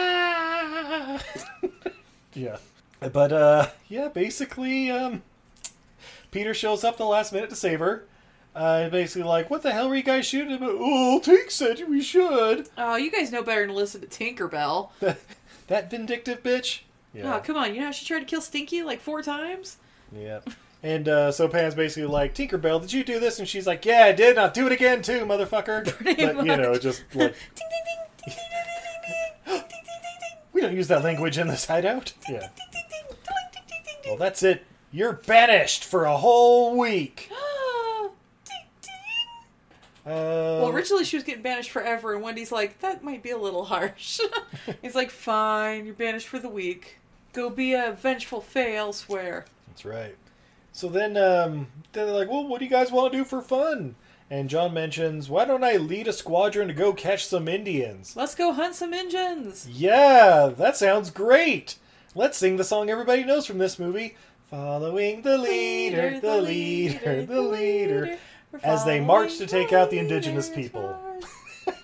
[0.03, 1.21] Ah!
[2.34, 2.58] yeah,
[3.13, 5.21] but uh, yeah, basically, um,
[6.34, 8.06] Peter shows up the last minute to save her.
[8.56, 10.76] Uh, and basically, like, what the hell were you guys shooting about?
[10.78, 12.69] Oh, Tink said we should.
[12.78, 14.89] Oh, you guys know better than to listen to Tinkerbell.
[15.67, 16.82] that vindictive bitch.
[17.13, 17.36] Yeah.
[17.36, 17.74] Oh, come on.
[17.74, 19.78] You know how she tried to kill Stinky like four times?
[20.12, 20.39] Yeah.
[20.84, 23.39] And uh, so Pan's basically like, Tinkerbell, did you do this?
[23.39, 24.36] And she's like, Yeah, I did.
[24.36, 25.86] Now do it again too, motherfucker.
[26.36, 27.36] but you know, just like
[30.52, 32.13] we don't use that language in this hideout.
[32.30, 32.50] Yeah.
[34.06, 34.63] Well, that's it.
[34.93, 37.29] You're banished for a whole week.
[40.06, 43.38] Uh, Well, originally she was getting banished forever, and Wendy's like, that might be a
[43.38, 44.19] little harsh.
[44.82, 46.97] He's like, fine, you're banished for the week.
[47.32, 49.45] Go be a vengeful fae elsewhere.
[49.67, 50.17] That's right.
[50.73, 53.41] So then, um, then they're like, "Well, what do you guys want to do for
[53.41, 53.95] fun?"
[54.29, 58.36] And John mentions, "Why don't I lead a squadron to go catch some Indians?" Let's
[58.36, 59.69] go hunt some engines.
[59.69, 61.75] Yeah, that sounds great.
[62.15, 64.15] Let's sing the song everybody knows from this movie.
[64.54, 68.20] Following the leader, the leader, the leader,
[68.62, 70.96] as they march to take out the indigenous people.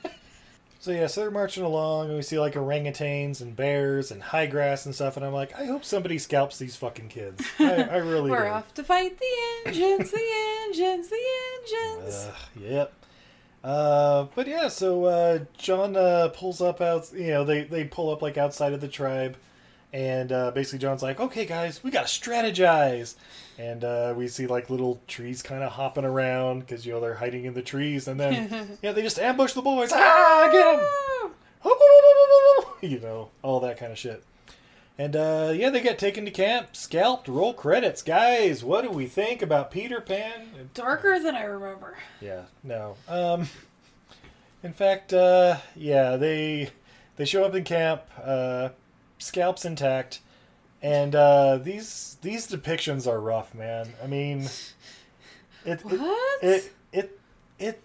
[0.82, 4.46] So yeah, so they're marching along, and we see like orangutans and bears and high
[4.46, 7.46] grass and stuff, and I'm like, I hope somebody scalps these fucking kids.
[7.60, 8.50] I, I really We're do.
[8.50, 10.24] off to fight the engines, the
[10.64, 11.22] engines, the
[11.60, 12.28] engines.
[12.30, 12.94] Ugh, yep.
[13.62, 17.12] Uh, but yeah, so uh, John uh, pulls up out.
[17.14, 19.36] You know, they they pull up like outside of the tribe,
[19.94, 23.16] and uh, basically John's like, "Okay, guys, we gotta strategize."
[23.58, 27.16] And uh, we see like little trees kind of hopping around because you know they're
[27.16, 29.92] hiding in the trees, and then yeah, they just ambush the boys.
[29.94, 30.86] Ah, get them!
[32.82, 34.24] You know, all that kind of shit.
[34.98, 37.28] And uh, yeah, they get taken to camp, scalped.
[37.28, 38.64] Roll credits, guys.
[38.64, 40.70] What do we think about Peter Pan?
[40.74, 41.98] Darker than I remember.
[42.22, 42.96] Yeah, no.
[43.10, 43.48] Um,
[44.64, 46.70] in fact, uh, yeah, they
[47.18, 48.70] they show up in camp, uh,
[49.20, 50.22] scalps intact,
[50.82, 53.90] and uh, these these depictions are rough, man.
[54.04, 54.50] I mean,
[55.66, 56.44] it What?
[56.44, 57.20] it it
[57.60, 57.82] it,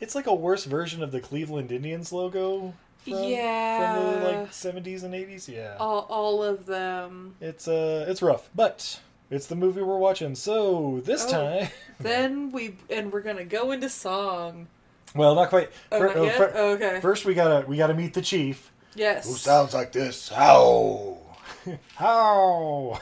[0.00, 2.74] it's like a worse version of the Cleveland Indians logo.
[3.04, 4.20] From, from the Yeah.
[4.42, 5.48] like seventies and eighties.
[5.48, 7.34] Yeah, All, all of them.
[7.40, 10.34] it's uh it's rough, but it's the movie we're watching.
[10.36, 11.30] So this Oh.
[11.32, 11.68] time.
[12.00, 14.66] Then we and we're gonna go into song.
[15.14, 15.70] Well, not quite.
[15.92, 16.98] Oh, Fir- not oh, fir- Oh, okay.
[17.00, 18.71] First, we gotta we gotta meet the chief.
[18.94, 19.26] Yes.
[19.26, 20.28] Who sounds like this?
[20.28, 21.18] How?
[21.96, 23.00] How?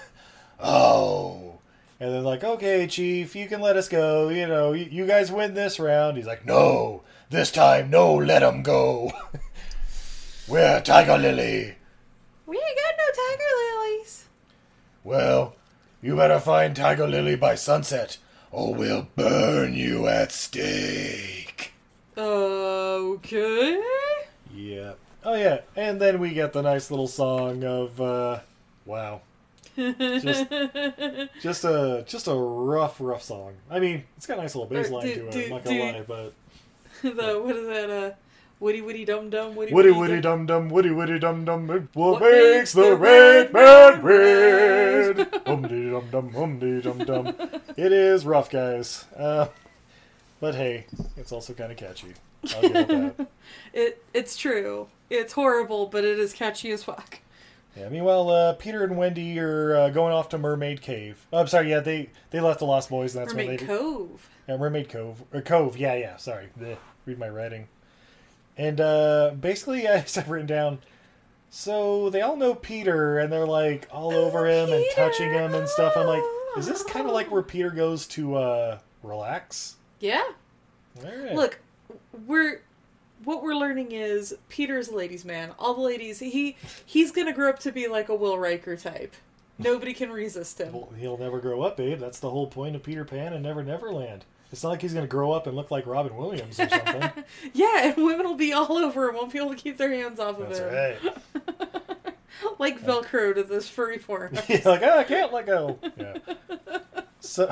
[0.58, 1.58] Oh.
[1.98, 4.28] And then like, okay, chief, you can let us go.
[4.28, 6.16] You know, you, you guys win this round.
[6.16, 6.54] He's like, no.
[6.54, 7.02] No.
[7.30, 9.12] This time, no, let him go.
[10.48, 11.76] We're Tiger Lily.
[12.44, 14.24] We ain't got no Tiger Lilies.
[15.04, 15.54] Well,
[16.02, 18.18] you better find Tiger Lily by sunset,
[18.50, 21.72] or we'll burn you at stake.
[22.18, 23.80] Okay.
[24.52, 24.94] Yeah.
[25.24, 28.40] Oh yeah, and then we get the nice little song of uh
[28.86, 29.20] wow.
[29.76, 30.46] Just
[31.42, 33.54] just a just a rough rough song.
[33.70, 35.64] I mean, it's got a nice little bass line do- to it, do- I'm not
[35.64, 36.32] gonna do- lie, but
[37.02, 37.90] the what is that?
[37.90, 38.10] Uh,
[38.60, 40.44] Woody Woody Dum Dum Woody Woody woody Dum.
[40.44, 45.40] dum dum, woody woody dum dum, what, makes the red man red?
[45.46, 47.28] Hum dee dum dum, hum dee dum dum.
[47.78, 49.06] It is rough, guys.
[49.16, 49.46] Uh,
[50.40, 50.84] but hey,
[51.16, 52.12] it's also kind of catchy.
[53.72, 54.88] It it's true.
[55.08, 57.20] It's horrible, but it is catchy as fuck.
[57.76, 57.88] Yeah.
[57.88, 61.24] Meanwhile, uh, Peter and Wendy are uh, going off to Mermaid Cave.
[61.32, 61.70] Oh, I'm sorry.
[61.70, 64.28] Yeah, they they left the Lost Boys, and that's Mermaid they Cove.
[64.48, 65.76] Yeah, Mermaid Cove or Cove.
[65.76, 66.16] Yeah, yeah.
[66.16, 66.76] Sorry, Bleh.
[67.06, 67.68] read my writing.
[68.56, 70.80] And uh, basically, I just written down.
[71.50, 75.68] So they all know Peter, and they're like all over him and touching him and
[75.68, 75.96] stuff.
[75.96, 76.22] I'm like,
[76.56, 79.76] is this kind of like where Peter goes to uh, relax?
[79.98, 80.24] Yeah.
[81.02, 81.34] Right.
[81.34, 81.60] Look,
[82.26, 82.62] we're
[83.24, 85.52] what we're learning is Peter's a ladies' man.
[85.58, 89.14] All the ladies, he he's gonna grow up to be like a Will Riker type.
[89.58, 90.72] Nobody can resist him.
[90.72, 91.98] Well, he'll never grow up, babe.
[91.98, 94.24] That's the whole point of Peter Pan and Never Neverland.
[94.52, 97.10] It's not like he's going to grow up and look like Robin Williams or something.
[97.52, 99.14] Yeah, and women will be all over him.
[99.14, 101.12] Won't be able to keep their hands off of That's him.
[101.44, 101.76] right.
[102.58, 104.32] Like Velcro to this furry form.
[104.48, 105.78] yeah, like oh, I can't let go.
[105.96, 106.16] Yeah.
[107.20, 107.50] So,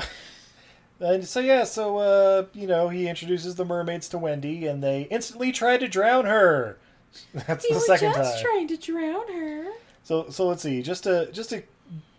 [0.99, 5.03] and so yeah, so uh, you know, he introduces the mermaids to Wendy, and they
[5.03, 6.77] instantly try to drown her.
[7.33, 8.41] That's the second time.
[8.41, 9.71] trying to drown her.
[10.03, 11.63] So so let's see, just to just to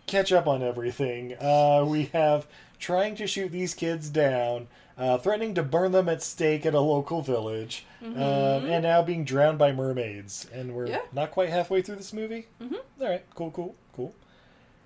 [0.07, 2.47] catch up on everything, uh, we have
[2.79, 4.67] trying to shoot these kids down,
[4.97, 9.23] uh, threatening to burn them at stake at a local village, um, and now being
[9.23, 10.47] drowned by mermaids.
[10.51, 11.01] And we're Yeah.
[11.13, 12.47] not quite halfway through this movie.
[12.61, 12.75] Mm-hmm.
[13.01, 13.75] All right, cool, cool.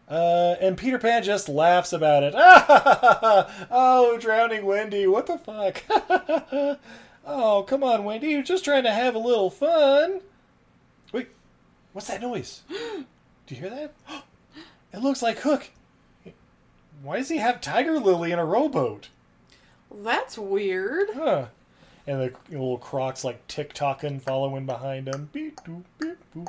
[0.08, 2.34] Uh, and Peter Pan just laughs about it.
[2.38, 5.84] oh, drowning Wendy, what the fuck?
[7.26, 10.22] oh, come on, Wendy, you're just trying to have a little fun.
[11.12, 11.30] Wait,
[11.94, 12.62] what's that noise?
[12.70, 13.94] Do you hear that?
[14.94, 15.72] It looks like Hook.
[17.04, 19.10] Why does he have Tiger Lily in a rowboat?
[19.94, 21.10] That's weird.
[21.13, 21.48] Huh.
[22.08, 25.30] And the little croc's like tick tocking, following behind him.
[25.34, 26.48] Beep, doop, beep, boop.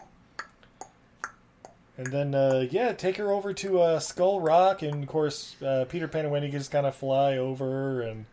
[1.98, 5.86] And then, uh, yeah, take her over to uh, Skull Rock, and of course, uh,
[5.88, 8.26] Peter Pan and Wendy just kind of fly over, and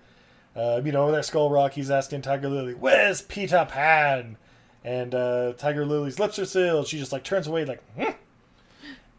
[0.56, 4.38] uh, you know, over there, Skull Rock, he's asking Tiger Lily, "Where's Peter Pan?"
[4.84, 6.88] And uh, Tiger Lily's lips are sealed.
[6.88, 8.12] She just like turns away, like, hmm.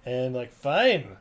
[0.04, 1.16] and like, fine.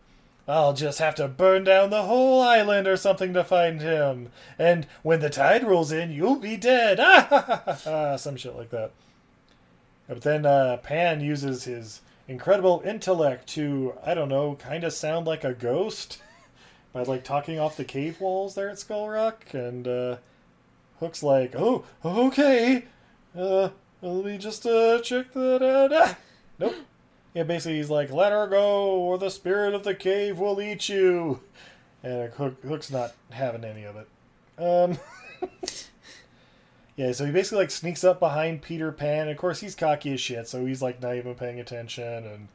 [0.46, 4.30] I'll just have to burn down the whole island or something to find him.
[4.60, 7.00] And when the tide rolls in, you'll be dead.
[7.02, 8.16] Ah, ha, ha, ha.
[8.18, 8.92] Some shit like that.
[10.10, 15.28] But then uh, Pan uses his incredible intellect to, I don't know, kind of sound
[15.28, 16.22] like a ghost
[16.94, 19.54] by like talking off the cave walls there at Skull Rock.
[19.54, 20.18] And uh,
[21.00, 22.86] Hook's like, oh, okay.
[23.36, 23.70] Uh,
[24.02, 25.92] let me just uh, check that out.
[25.94, 26.18] Ah.
[26.60, 26.76] Nope.
[27.34, 30.88] Yeah, basically he's like, "Let her go, or the spirit of the cave will eat
[30.88, 31.42] you."
[32.04, 34.08] And Hook, Hook's not having any of it.
[34.62, 35.00] Um,
[36.96, 39.30] yeah, so he basically like sneaks up behind Peter Pan.
[39.30, 42.48] Of course, he's cocky as shit, so he's like not even paying attention and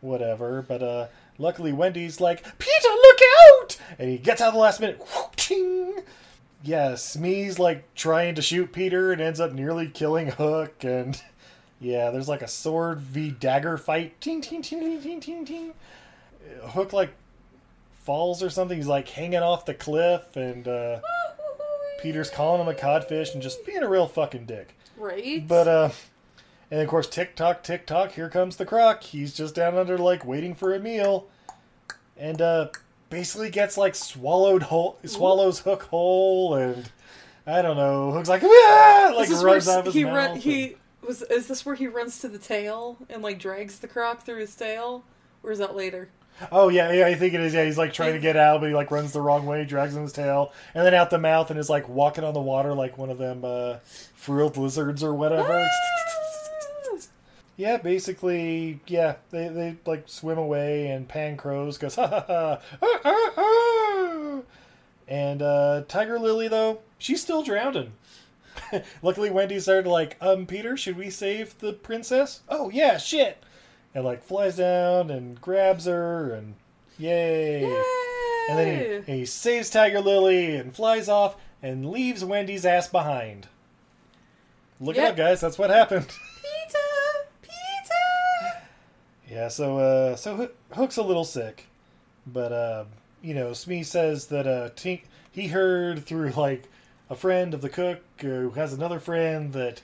[0.00, 0.62] whatever.
[0.62, 1.06] But uh,
[1.38, 3.18] luckily, Wendy's like, "Peter, look
[3.50, 4.98] out!" And he gets out the last minute.
[4.98, 6.00] Whoo-ching!
[6.62, 11.20] Yeah, Smee's like trying to shoot Peter and ends up nearly killing Hook and.
[11.78, 14.18] Yeah, there's like a sword v dagger fight.
[14.20, 15.74] Ting ting ting ting ting ting ting.
[16.62, 17.12] Hook like
[18.04, 18.78] falls or something.
[18.78, 21.00] He's like hanging off the cliff, and uh,
[22.00, 24.74] Peter's calling him a codfish and just being a real fucking dick.
[24.96, 25.46] Right?
[25.46, 25.90] But uh,
[26.70, 28.12] and of course, tick tock, tick tock.
[28.12, 29.02] Here comes the croc.
[29.02, 31.26] He's just down under like waiting for a meal,
[32.16, 32.68] and uh,
[33.10, 36.90] basically gets like swallowed whole, swallows Hook whole, and
[37.46, 38.12] I don't know.
[38.12, 40.14] Hook's like ah, like this runs out of his he mouth.
[40.14, 43.78] run and- he was is this where he runs to the tail and like drags
[43.78, 45.04] the croc through his tail?
[45.42, 46.08] Or is that later?
[46.52, 47.54] Oh yeah, yeah, I think it is.
[47.54, 49.96] Yeah, he's like trying to get out, but he like runs the wrong way, drags
[49.96, 52.74] on his tail, and then out the mouth, and is like walking on the water
[52.74, 53.76] like one of them uh,
[54.14, 55.66] frilled lizards or whatever.
[57.56, 62.60] yeah, basically, yeah, they they like swim away, and Pan crows goes ha ha ha,
[62.82, 64.40] ah, ah, ah.
[65.08, 67.92] and uh, Tiger Lily though she's still drowning.
[69.02, 72.40] Luckily, Wendy started like, um, Peter, should we save the princess?
[72.48, 73.42] Oh yeah, shit
[73.96, 76.54] and like flies down and grabs her and
[76.98, 77.64] yay.
[78.50, 83.48] And then he, he saves Tiger Lily and flies off and leaves Wendy's ass behind.
[84.78, 85.10] Look it Yep.
[85.12, 85.40] up, guys.
[85.40, 86.06] That's what happened.
[86.42, 86.78] Peter,
[87.40, 88.62] Peter.
[89.30, 89.48] yeah.
[89.48, 91.64] So uh, so Hook's a little sick,
[92.26, 92.84] but uh,
[93.22, 96.64] you know, Smee says that uh, Tink he heard through like
[97.08, 99.80] a friend of the cook who has another friend that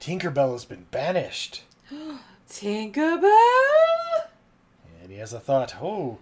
[0.00, 1.62] Tinkerbell has been banished,
[2.54, 4.28] Tinkerbell?
[5.02, 5.74] and he has a thought.
[5.82, 6.18] Oh,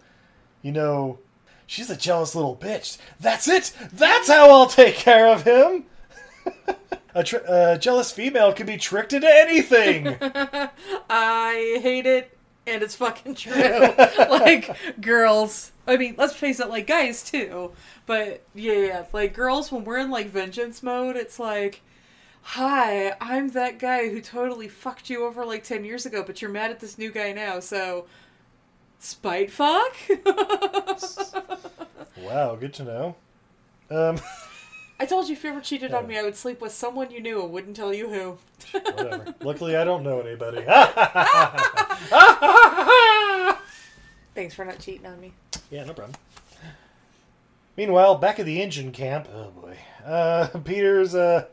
[0.63, 1.19] you know,
[1.67, 2.97] she's a jealous little bitch.
[3.21, 3.73] That's it.
[3.93, 5.85] That's how I'll take care of him.
[7.15, 10.17] a, tr- a jealous female can be tricked into anything.
[11.11, 13.53] I hate it, and it's fucking true.
[14.19, 15.73] like, girls.
[15.87, 17.73] I mean, let's face it, like, guys too.
[18.07, 21.83] But, yeah, yeah, like, girls, when we're in, like, vengeance mode, it's like,
[22.43, 26.51] hi, I'm that guy who totally fucked you over, like, 10 years ago, but you're
[26.51, 28.07] mad at this new guy now, so.
[28.99, 29.97] Spite fuck?
[32.19, 33.17] wow, good to know.
[33.91, 34.21] Um,
[35.01, 37.21] I told you if you ever cheated on me, I would sleep with someone you
[37.21, 38.39] knew and wouldn't tell you who.
[38.79, 39.35] whatever.
[39.41, 40.63] Luckily, I don't know anybody.
[44.37, 45.33] Thanks for not cheating on me.
[45.73, 46.17] Yeah, no problem.
[47.77, 51.47] Meanwhile, back at the engine camp, oh boy, uh, Peter's uh,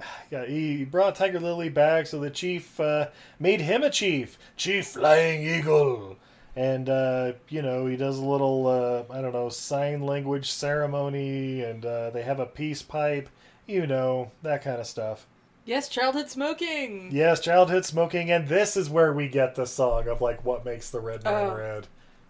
[0.30, 3.08] yeah, he brought Tiger Lily back, so the chief uh,
[3.38, 6.16] made him a chief, Chief Flying Eagle,
[6.56, 11.62] and uh, you know he does a little uh, I don't know sign language ceremony,
[11.62, 13.28] and uh, they have a peace pipe,
[13.66, 15.26] you know that kind of stuff.
[15.64, 17.10] Yes, childhood smoking!
[17.12, 20.90] Yes, childhood smoking, and this is where we get the song of like what makes
[20.90, 21.54] the red man Oh.
[21.56, 21.86] red.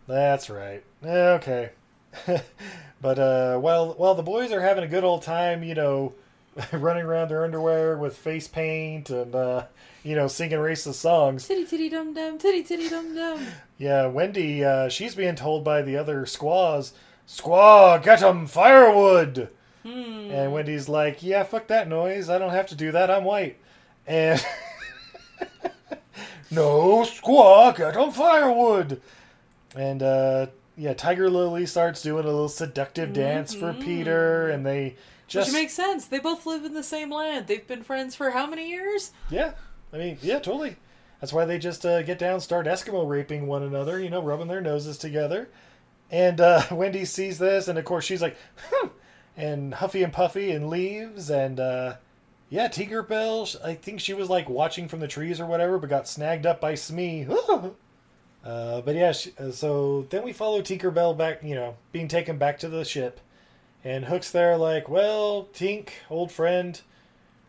[0.08, 0.82] That's right.
[1.04, 1.70] Okay.
[3.00, 6.14] but uh, while while the boys are having a good old time, you know,
[6.72, 9.64] running around their underwear with face paint and uh,
[10.02, 11.46] you know singing racist songs.
[11.46, 13.46] Titty titty dum dum, titty titty dum dum.
[13.76, 16.92] Yeah, Wendy, uh, she's being told by the other squaws,
[17.28, 19.48] "Squaw, get 'em firewood."
[19.84, 22.28] And Wendy's like, "Yeah, fuck that noise.
[22.28, 23.10] I don't have to do that.
[23.10, 23.56] I'm white."
[24.06, 24.44] And
[26.50, 29.00] no, squaw, get 'em firewood.
[29.76, 34.96] And uh, yeah, Tiger Lily starts doing a little seductive dance for Peter, and they
[35.28, 36.06] just Which makes sense.
[36.06, 37.46] They both live in the same land.
[37.46, 39.12] They've been friends for how many years?
[39.30, 39.52] Yeah,
[39.92, 40.76] I mean, yeah, totally.
[41.20, 44.48] That's why they just uh, get down, start Eskimo raping one another, you know, rubbing
[44.48, 45.48] their noses together.
[46.10, 48.36] And uh, Wendy sees this, and of course she's like,
[48.70, 48.88] hmm,
[49.36, 51.96] and Huffy and Puffy and leaves, and uh,
[52.48, 53.62] yeah, Tinkerbell.
[53.62, 56.60] I think she was like watching from the trees or whatever, but got snagged up
[56.60, 57.26] by Smee.
[58.44, 62.38] uh, but yeah, she, uh, so then we follow Tinkerbell back, you know, being taken
[62.38, 63.20] back to the ship,
[63.84, 66.80] and Hook's there like, well, Tink, old friend,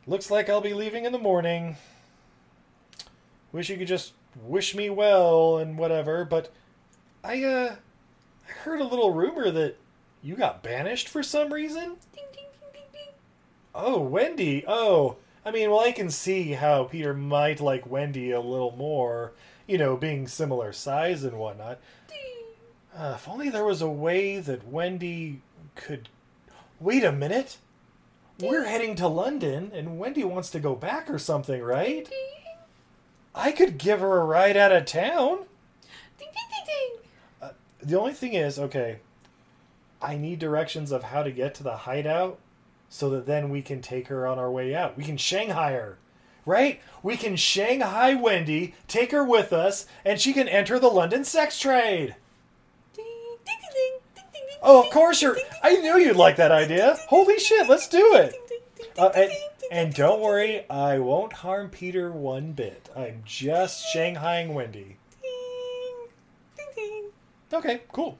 [0.08, 1.78] looks like I'll be leaving in the morning.
[3.52, 4.14] Wish you could just
[4.44, 6.52] wish me well and whatever, but
[7.24, 7.76] I uh
[8.48, 9.78] I heard a little rumor that
[10.22, 11.98] you got banished for some reason.
[12.14, 13.14] Ding ding ding ding ding.
[13.74, 14.64] Oh, Wendy.
[14.68, 19.34] Oh, I mean, well, I can see how Peter might like Wendy a little more,
[19.68, 21.80] you know, being similar size and whatnot.
[22.96, 25.42] Uh, if only there was a way that Wendy
[25.76, 26.10] could.
[26.80, 27.58] Wait a minute.
[28.40, 32.10] We're heading to London, and Wendy wants to go back or something, right?
[33.36, 35.40] I could give her a ride out of town.
[36.18, 36.98] Ding ding ding ding.
[37.42, 37.50] Uh,
[37.82, 39.00] the only thing is, okay,
[40.02, 42.40] I need directions of how to get to the hideout
[42.88, 44.98] so that then we can take her on our way out.
[44.98, 45.98] We can Shanghai her,
[46.46, 46.80] right?
[47.04, 51.60] We can Shanghai Wendy, take her with us, and she can enter the London sex
[51.60, 52.16] trade.
[52.94, 53.06] Ding
[53.46, 54.49] ding ding ding ding ding ding.
[54.62, 55.38] Oh, of course you're.
[55.64, 56.98] I knew you'd like that idea.
[57.08, 58.36] Holy shit, let's do it.
[58.98, 59.32] Uh, and,
[59.72, 62.90] and don't worry, I won't harm Peter one bit.
[62.96, 64.98] I'm just Shanghaiing Wendy.
[67.52, 68.18] Okay, cool.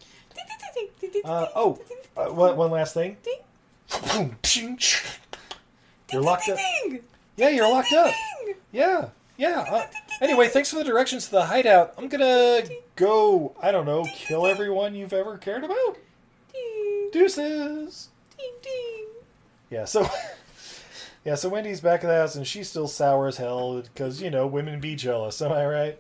[1.24, 1.80] Uh, oh,
[2.18, 3.18] uh, one, one last thing.
[6.12, 6.58] You're locked up.
[7.38, 8.14] Yeah, you're locked up.
[8.72, 9.66] Yeah, yeah.
[9.70, 9.86] Uh,
[10.22, 11.94] anyway, thanks for the directions to the hideout.
[11.98, 12.64] I'm gonna
[12.96, 15.98] go, I don't know, kill everyone you've ever cared about.
[17.12, 18.10] Deuces.
[18.38, 19.06] ding ding.
[19.70, 20.08] Yeah, so.
[21.26, 24.32] Yeah, so Wendy's back at the house and she's still sour as hell because, you
[24.32, 26.00] know, women be jealous, am I right?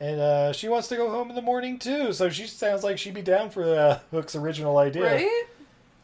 [0.00, 2.98] And uh, she wants to go home in the morning too, so she sounds like
[2.98, 5.04] she'd be down for uh, Hook's original idea.
[5.04, 5.44] Right?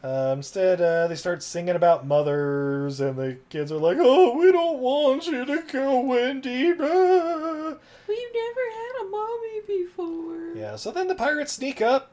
[0.01, 4.49] Uh, instead, uh, they start singing about mothers, and the kids are like, "Oh, we
[4.53, 10.55] don't want you to kill Wendy." blah." We've never had a mommy before.
[10.55, 10.77] Yeah.
[10.77, 12.11] So then the pirates sneak up.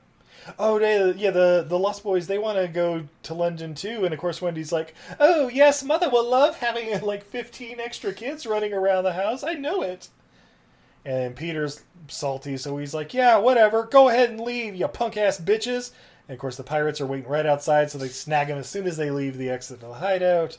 [0.58, 1.30] Oh, they, yeah.
[1.30, 4.72] The the Lost Boys they want to go to London too, and of course Wendy's
[4.72, 9.42] like, "Oh yes, Mother will love having like fifteen extra kids running around the house.
[9.42, 10.08] I know it."
[11.04, 13.84] And Peter's salty, so he's like, "Yeah, whatever.
[13.84, 15.92] Go ahead and leave, you punk ass bitches."
[16.28, 18.86] And of course, the pirates are waiting right outside, so they snag him as soon
[18.86, 20.58] as they leave the exit of the hideout.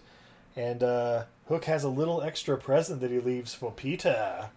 [0.56, 4.50] And uh, Hook has a little extra present that he leaves for Peter.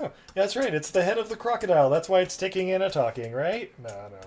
[0.00, 0.74] Oh, that's right.
[0.74, 1.88] It's the head of the crocodile.
[1.90, 3.72] That's why it's ticking and a talking, right?
[3.78, 4.20] No, no.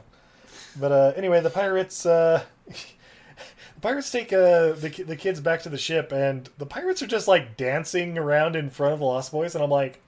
[0.80, 2.06] But uh, anyway, the pirates.
[2.06, 7.02] Uh, the pirates take uh, the the kids back to the ship, and the pirates
[7.02, 10.02] are just like dancing around in front of the Lost Boys, and I'm like,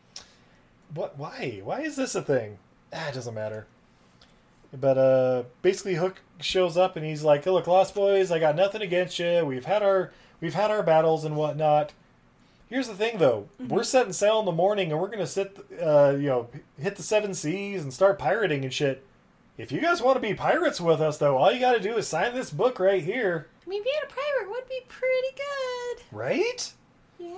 [0.93, 1.18] what?
[1.18, 1.62] Why?
[1.64, 2.57] Why is this a thing?
[2.93, 3.68] Ah, it doesn't matter.
[4.72, 8.82] But uh, basically, Hook shows up and he's like, "Look, Lost Boys, I got nothing
[8.82, 9.43] against you.
[9.45, 11.91] We've had our we've had our battles and whatnot.
[12.70, 13.50] Here's the thing, though.
[13.60, 16.50] We're setting sail in the morning, and we're gonna sit, uh, you know,
[16.80, 19.04] hit the seven seas and start pirating and shit.
[19.58, 21.98] If you guys want to be pirates with us, though, all you got to do
[21.98, 26.04] is sign this book right here, I mean, being a pirate would be pretty good.
[26.16, 26.74] right?"
[27.18, 27.34] Yeah.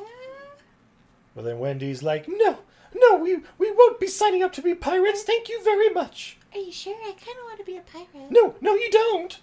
[1.33, 2.59] Well, then Wendy's like, "No,
[2.93, 5.23] no, we we won't be signing up to be pirates.
[5.23, 6.37] Thank you very much.
[6.53, 6.95] Are you sure?
[7.03, 8.29] I kind of want to be a pirate.
[8.29, 9.39] No, no, you don't.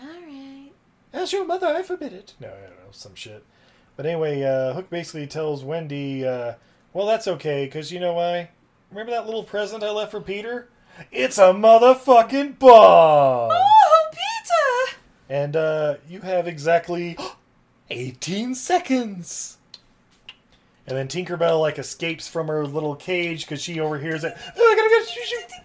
[0.00, 0.70] All right.
[1.12, 2.34] As your mother, I forbid it.
[2.40, 3.44] No, I don't know, some shit.
[3.96, 6.54] But anyway, uh, Hook basically tells Wendy, uh,
[6.92, 8.50] well, that's okay, because you know why?
[8.90, 10.68] Remember that little present I left for Peter?
[11.10, 13.50] It's a motherfucking bomb!
[13.52, 14.98] Oh, pizza!
[15.28, 17.16] And uh, you have exactly
[17.90, 19.58] 18 seconds.
[20.86, 24.34] And then Tinkerbell like escapes from her little cage because she overhears it.
[24.36, 25.56] Oh, I gotta go.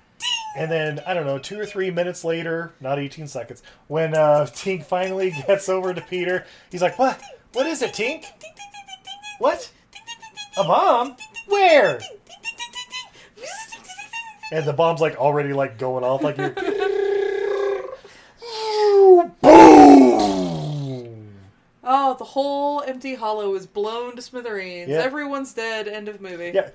[0.58, 4.48] And then I don't know, two or three minutes later, not 18 seconds, when uh,
[4.50, 7.22] Tink finally gets over to Peter, he's like, "What?
[7.54, 8.26] What is it, Tink?
[9.40, 9.72] What?
[10.58, 11.16] A bomb?
[11.48, 12.00] Where?"
[14.54, 16.56] And the bomb's like already like going off, like you're.
[19.42, 21.28] Boom!
[21.84, 24.88] Oh, the whole empty hollow is blown to smithereens.
[24.88, 25.00] Yeah.
[25.00, 25.88] Everyone's dead.
[25.88, 26.52] End of movie.
[26.54, 26.70] Yeah,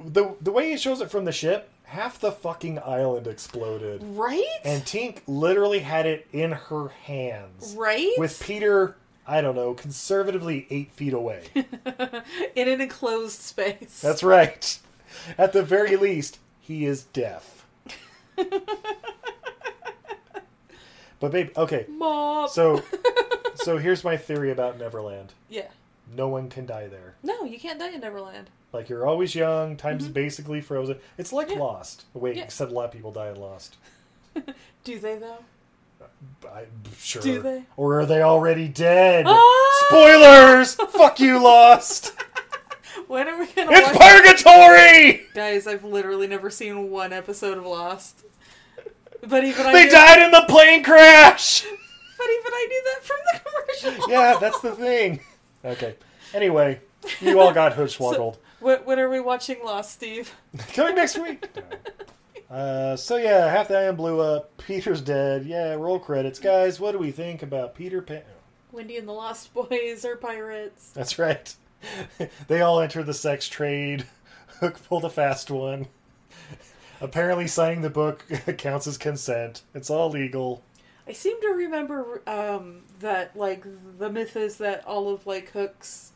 [0.00, 4.44] the the way he shows it from the ship, half the fucking island exploded, Right?
[4.64, 8.12] and Tink literally had it in her hands, right?
[8.18, 8.96] with Peter.
[9.28, 11.44] I don't know, conservatively eight feet away.
[12.56, 14.00] In an enclosed space.
[14.00, 14.78] That's right.
[15.36, 17.66] At the very least, he is deaf.
[21.20, 21.86] but babe, okay.
[21.88, 22.48] Mom.
[22.48, 22.82] So,
[23.56, 25.32] so here's my theory about Neverland.
[25.48, 25.68] yeah.
[26.16, 27.16] No one can die there.
[27.22, 28.48] No, you can't die in Neverland.
[28.72, 29.76] Like you're always young.
[29.76, 30.96] Time's basically frozen.
[31.18, 31.58] It's like Mm-hmm.
[31.58, 31.64] Yeah.
[31.64, 32.04] Lost.
[32.14, 32.44] Wait, Yeah.
[32.44, 33.76] except a lot of people die in Lost.
[34.84, 35.44] Do they though?
[36.52, 36.64] I,
[36.98, 37.22] sure.
[37.22, 37.64] Do they?
[37.76, 39.24] Or are they already dead?
[39.28, 39.84] Ah!
[39.88, 40.74] Spoilers!
[40.92, 42.14] Fuck you, Lost!
[43.06, 44.44] When are we gonna It's watch?
[44.44, 45.26] purgatory!
[45.34, 48.24] Guys, I've literally never seen one episode of Lost.
[49.26, 51.62] But even I They died in the plane crash!
[51.62, 53.40] But even I knew that from the
[53.90, 54.10] commercial.
[54.10, 55.20] yeah, that's the thing.
[55.64, 55.96] Okay.
[56.34, 56.80] Anyway,
[57.20, 58.36] you all got hoodswoggled.
[58.60, 60.34] When, when are we watching Lost, Steve?
[60.74, 61.46] Coming next week.
[62.50, 64.56] Uh, so yeah, half the island blew up.
[64.58, 65.44] Peter's dead.
[65.44, 66.80] Yeah, roll credits, guys.
[66.80, 68.22] What do we think about Peter Pan?
[68.72, 70.90] Wendy and the Lost Boys are pirates.
[70.90, 71.54] That's right.
[72.48, 74.06] they all enter the sex trade.
[74.60, 75.86] Hook pulled a fast one.
[77.00, 78.24] Apparently, signing the book
[78.58, 79.62] counts as consent.
[79.72, 80.62] It's all legal.
[81.06, 83.64] I seem to remember um, that like
[83.98, 86.12] the myth is that all of like Hook's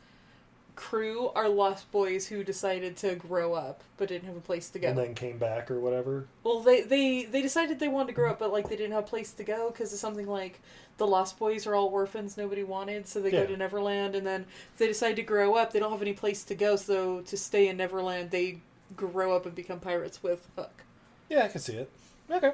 [0.82, 4.80] crew are Lost Boys who decided to grow up but didn't have a place to
[4.80, 4.88] go.
[4.88, 6.26] And then came back or whatever.
[6.42, 9.04] Well, they they they decided they wanted to grow up, but like they didn't have
[9.04, 10.60] a place to go because of something like
[10.98, 13.42] the Lost Boys are all orphans nobody wanted, so they Yeah.
[13.42, 14.46] go to Neverland, and then
[14.78, 17.68] they decide to grow up, they don't have any place to go, so to stay
[17.68, 18.58] in Neverland, they
[18.96, 20.82] grow up and become pirates with Hook.
[21.28, 21.90] Yeah, I can see it.
[22.30, 22.52] Okay.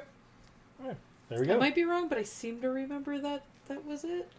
[1.29, 1.55] There we go.
[1.55, 4.29] I might be wrong, but I seem to remember that that was it.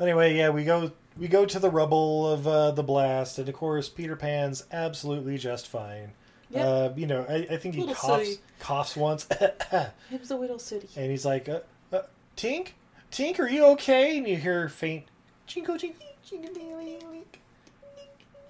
[0.00, 3.54] Anyway, yeah, we go we go to the rubble of uh, the blast, and of
[3.54, 6.12] course, Peter Pan's absolutely just fine.
[6.50, 6.66] Yep.
[6.66, 8.40] Uh, you know, I, I think he Little coughs sooty.
[8.58, 10.88] coughs once, It was a little city.
[10.96, 11.60] and he's like, uh,
[11.92, 12.02] uh,
[12.36, 12.70] "Tink,
[13.12, 15.04] Tink, are you okay?" And you hear faint,
[15.46, 16.76] "Jingle, jingle, jingle, jingle."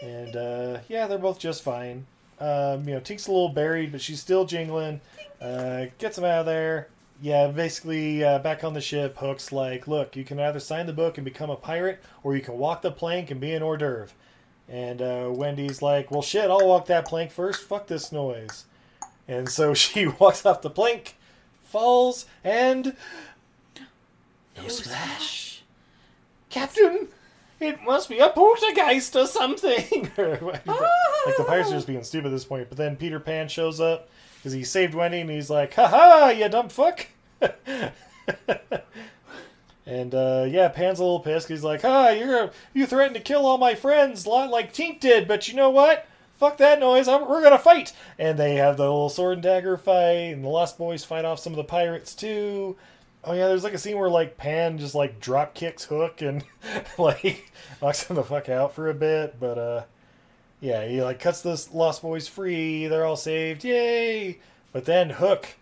[0.00, 2.06] And uh, yeah, they're both just fine.
[2.38, 5.00] Um, you know, Tink's a little buried, but she's still jingling.
[5.42, 6.88] Uh, gets him out of there.
[7.22, 10.94] Yeah, basically, uh, back on the ship, Hook's like, look, you can either sign the
[10.94, 13.76] book and become a pirate, or you can walk the plank and be an hors
[13.76, 14.14] d'oeuvre.
[14.70, 17.62] And uh, Wendy's like, well, shit, I'll walk that plank first.
[17.62, 18.64] Fuck this noise.
[19.28, 21.16] And so she walks off the plank,
[21.62, 22.96] falls, and.
[24.56, 25.62] No splash.
[26.48, 27.08] Captain,
[27.60, 30.10] it must be a poltergeist or something.
[30.16, 32.68] like the pirates are just being stupid at this point.
[32.70, 34.08] But then Peter Pan shows up
[34.40, 37.06] because he saved Wendy, and he's like, "Ha ha, you dumb fuck."
[39.86, 41.48] and uh, yeah, Pan's a little pissed.
[41.48, 45.28] He's like, "Ah, you're you threatened to kill all my friends, lot like Tink did,
[45.28, 46.06] but you know what?
[46.38, 47.06] Fuck that noise.
[47.06, 50.48] I'm, we're gonna fight." And they have the little sword and dagger fight, and the
[50.48, 52.76] Lost Boys fight off some of the pirates too.
[53.22, 56.42] Oh yeah, there's like a scene where like Pan just like drop kicks Hook and
[56.98, 59.82] like knocks him the fuck out for a bit, but uh
[60.60, 62.86] yeah, he like cuts the Lost Boys free.
[62.86, 63.64] They're all saved.
[63.64, 64.38] Yay!
[64.72, 65.56] But then Hook,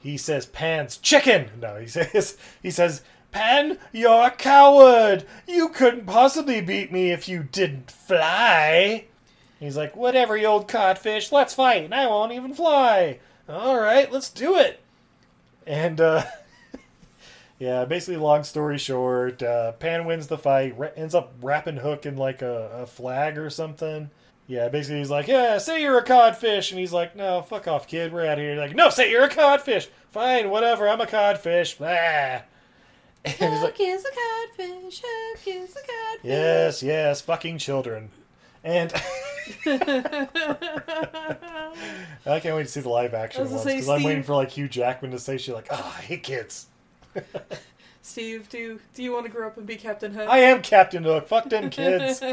[0.00, 5.24] he says, "Pan's chicken." No, he says, he says, "Pan, you're a coward.
[5.46, 9.06] You couldn't possibly beat me if you didn't fly."
[9.58, 11.32] He's like, "Whatever, you old codfish.
[11.32, 11.84] Let's fight.
[11.84, 13.18] And I won't even fly."
[13.48, 14.80] All right, let's do it.
[15.66, 16.24] And uh,
[17.58, 20.76] yeah, basically, long story short, uh, Pan wins the fight.
[20.96, 24.10] Ends up wrapping Hook in like a, a flag or something.
[24.46, 27.86] Yeah, basically he's like, "Yeah, say you're a codfish," and he's like, "No, fuck off,
[27.86, 28.12] kid.
[28.12, 29.88] We're out of here." Like, "No, say you're a codfish.
[30.10, 30.88] Fine, whatever.
[30.88, 32.42] I'm a codfish." Blah.
[33.24, 35.02] And he's like, Hook is a codfish.
[35.04, 36.24] Hook is a codfish.
[36.24, 38.10] "Yes, yes, fucking children."
[38.64, 38.92] And
[42.24, 44.68] I can't wait to see the live action ones because I'm waiting for like Hugh
[44.68, 46.68] Jackman to say shit like, "Ah, I hate kids."
[48.02, 50.28] Steve, do do you want to grow up and be Captain Hook?
[50.28, 51.28] I am Captain Hook.
[51.28, 52.20] Fuck them kids.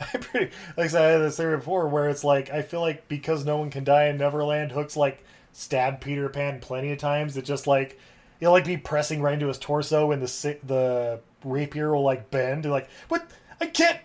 [0.00, 2.80] I pretty like I said, I had this theory before where it's like I feel
[2.80, 6.98] like because no one can die in Neverland, Hook's like stabbed Peter Pan plenty of
[6.98, 7.36] times.
[7.36, 7.98] It just like
[8.40, 12.64] he'll like be pressing right into his torso, and the the rapier will like bend.
[12.64, 13.30] And like what?
[13.60, 13.98] I can't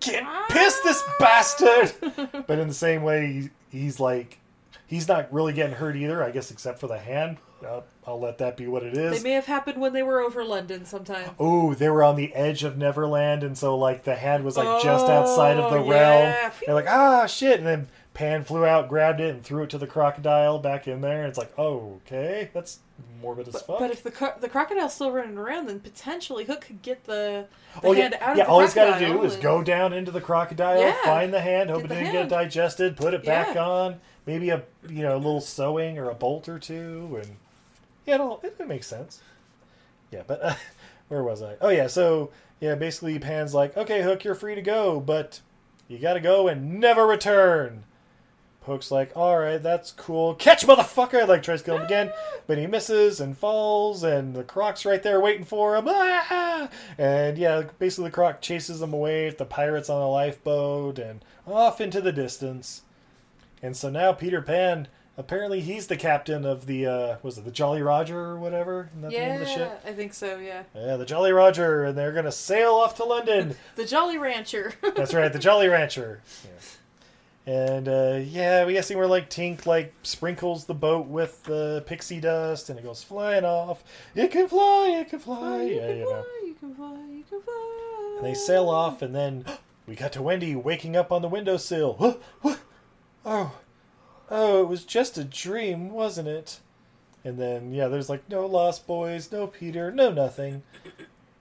[0.00, 1.14] can't piss this ah.
[1.18, 2.46] bastard.
[2.46, 4.38] but in the same way, he, he's like
[4.86, 6.24] he's not really getting hurt either.
[6.24, 7.36] I guess except for the hand.
[7.64, 9.22] Uh, I'll let that be what it is.
[9.22, 11.30] They may have happened when they were over London sometime.
[11.38, 14.82] Oh, they were on the edge of Neverland, and so like the hand was like
[14.82, 16.52] just outside of the Oh, realm.
[16.66, 19.78] They're like, ah, shit, and then Pan flew out, grabbed it, and threw it to
[19.78, 21.24] the crocodile back in there.
[21.26, 22.80] It's like, oh, okay, that's
[23.22, 23.78] morbid as fuck.
[23.78, 27.46] But if the cro- the crocodile's still running around, then potentially Hook could get the,
[27.80, 28.42] the oh hand yeah, out yeah.
[28.42, 30.96] of the All he's got to do is and- go down into the crocodile, Yeah.
[31.04, 32.28] find the hand, hope Get it didn't hand.
[32.28, 33.64] get digested, put it back Yeah.
[33.64, 37.36] on, maybe a you know a little sewing or a bolt or two, and
[38.06, 39.20] yeah, it, all, it, it makes sense.
[40.10, 40.54] Yeah, but uh,
[41.08, 41.56] where was I?
[41.60, 42.30] Oh yeah, so
[42.60, 45.40] yeah, basically Pan's like, okay, Hook, you're free to go, but
[45.88, 47.84] you got to go and never return.
[48.66, 50.34] Hook's like, all right, that's cool.
[50.36, 51.26] Catch, motherfucker!
[51.26, 52.12] Like tries to kill him again,
[52.46, 55.86] but he misses and falls, and the Croc's right there waiting for him.
[55.88, 56.68] Ah!
[56.96, 59.26] And yeah, basically the Croc chases him away.
[59.26, 62.82] with The pirates on a lifeboat and off into the distance.
[63.60, 64.86] And so now Peter Pan,
[65.16, 68.88] apparently he's the captain of the uh, was it the Jolly Roger or whatever?
[68.90, 69.74] Isn't name of the Yeah?
[69.84, 70.38] I think so.
[70.38, 73.56] Yeah, Yeah, the Jolly Roger, and they're gonna sail off to London.
[73.76, 74.74] the Jolly Rancher.
[74.96, 76.22] That's right, the Jolly Rancher.
[76.44, 76.50] Yeah.
[77.44, 82.20] And uh, yeah, we see where like Tink like sprinkles the boat with uh, pixie
[82.20, 83.82] dust, and it goes flying off.
[84.14, 85.62] It can fly, it can fly.
[85.62, 86.22] you yeah, can you know.
[86.22, 88.14] fly, you can fly, you can fly.
[88.18, 89.44] And they sail off, and then
[89.88, 92.20] we got to Wendy waking up on the windowsill.
[93.24, 93.52] Oh,
[94.32, 96.58] oh, it was just a dream, wasn't it?
[97.24, 100.62] And then yeah, there's like no Lost Boys, no Peter, no nothing.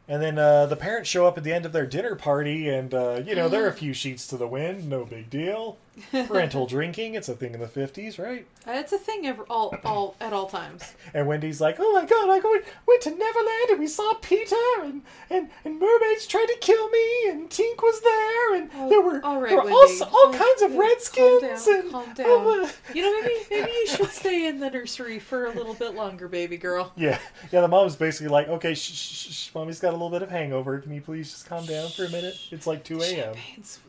[0.08, 2.94] And then uh, the parents show up at the end of their dinner party, and
[2.94, 5.78] uh, you know they're a few sheets to the wind, no big deal.
[6.12, 8.46] Parental drinking, it's a thing in the fifties, right?
[8.66, 10.84] Uh, It's a thing ever, all, all at all times.
[11.14, 14.56] And Wendy's like, "Oh my god, I went, went to Neverland and we saw Peter
[14.84, 19.02] and, and, and mermaids tried to kill me and Tink was there and Oh, there
[19.02, 22.14] were all right, there were all, all Oh, kinds of redskins calm down, and calm
[22.14, 22.26] down.
[22.30, 25.74] oh, uh, You know, maybe maybe you should stay in the nursery for a little
[25.74, 26.94] bit longer, baby girl.
[26.96, 27.20] yeah,
[27.52, 27.60] yeah.
[27.62, 30.80] The mom's basically like, "Okay, shh, shh, shh, mommy's got a little bit of hangover.
[30.80, 32.36] Can you please just calm down for a minute?
[32.52, 33.36] It's like two a.m."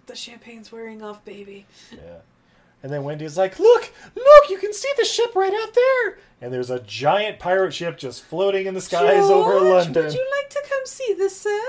[0.07, 1.65] The champagne's wearing off, baby.
[1.93, 2.19] Yeah.
[2.83, 4.51] And then Wendy's like, "Look, look!
[4.51, 8.25] You can see the ship right out there." And there's a giant pirate ship just
[8.25, 10.05] floating in the skies over London.
[10.05, 11.63] Would you like to come see this, sir?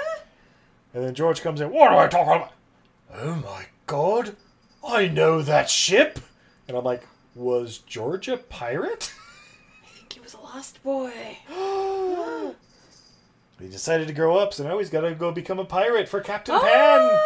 [0.94, 1.72] And then George comes in.
[1.72, 2.54] What am I talking about?
[3.14, 4.36] Oh my god!
[4.86, 6.20] I know that ship.
[6.68, 9.14] And I'm like, was George a pirate?
[9.84, 11.12] I think he was a lost boy.
[13.60, 16.22] he decided to grow up, so now he's got to go become a pirate for
[16.22, 16.62] Captain ah!
[16.62, 17.20] Pan.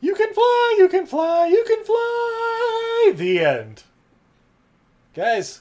[0.00, 3.12] You can fly, you can fly, you can fly.
[3.16, 3.82] The end.
[5.14, 5.60] Guys,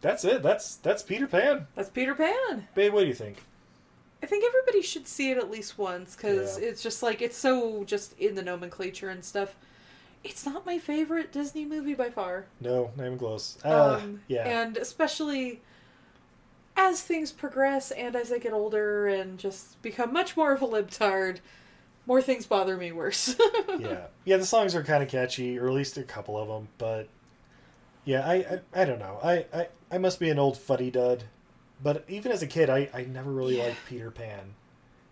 [0.00, 0.42] that's it.
[0.42, 1.66] That's that's Peter Pan.
[1.74, 2.66] That's Peter Pan.
[2.74, 3.42] Babe, what do you think?
[4.22, 6.68] I think everybody should see it at least once because Yeah.
[6.68, 9.54] it's just like it's so just in the nomenclature and stuff.
[10.24, 12.46] It's not my favorite Disney movie by far.
[12.58, 13.58] No, not even close.
[13.62, 14.48] Uh, um, yeah.
[14.48, 15.60] and especially
[16.76, 20.66] as things progress and as I get older and just become much more of a
[20.66, 21.40] libtard,
[22.06, 23.36] more things bother me worse.
[23.78, 24.36] yeah, yeah.
[24.36, 26.68] The songs are kind of catchy, or at least a couple of them.
[26.78, 27.08] But
[28.04, 29.18] yeah, I, I, I don't know.
[29.22, 31.24] I, I, I must be an old fuddy dud.
[31.82, 33.64] But even as a kid, I, I never really Yeah.
[33.64, 34.54] liked Peter Pan.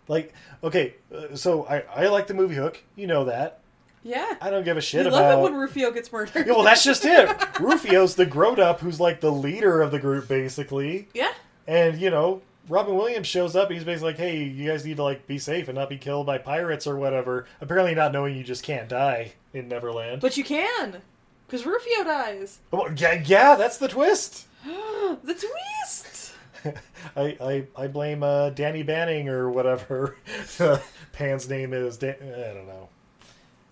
[0.07, 0.33] Like,
[0.63, 2.81] okay, uh, so I, I like the movie Hook.
[2.95, 3.59] You know that.
[4.03, 5.21] yeah, I don't give a shit you about.
[5.21, 6.45] love it when Rufio gets murdered.
[6.47, 7.29] yeah, well, that's just it.
[7.59, 11.07] Rufio's the grown up who's like the leader of the group, basically.
[11.13, 11.31] yeah,
[11.67, 13.69] And, you know, Robin Williams shows up.
[13.71, 16.25] He's basically like, "Hey, you guys need to like be safe and not be killed
[16.25, 20.21] by pirates or whatever." Apparently, not knowing you just can't die in Neverland.
[20.21, 21.01] But you can,
[21.45, 22.59] because Rufio dies.
[22.71, 24.47] Oh, yeah, yeah, that's the twist.
[24.65, 26.33] the twist.
[27.15, 30.15] I I, I blame uh, Danny Banning or whatever
[31.11, 31.97] Pan's name is.
[31.97, 32.89] Dan- I don't know.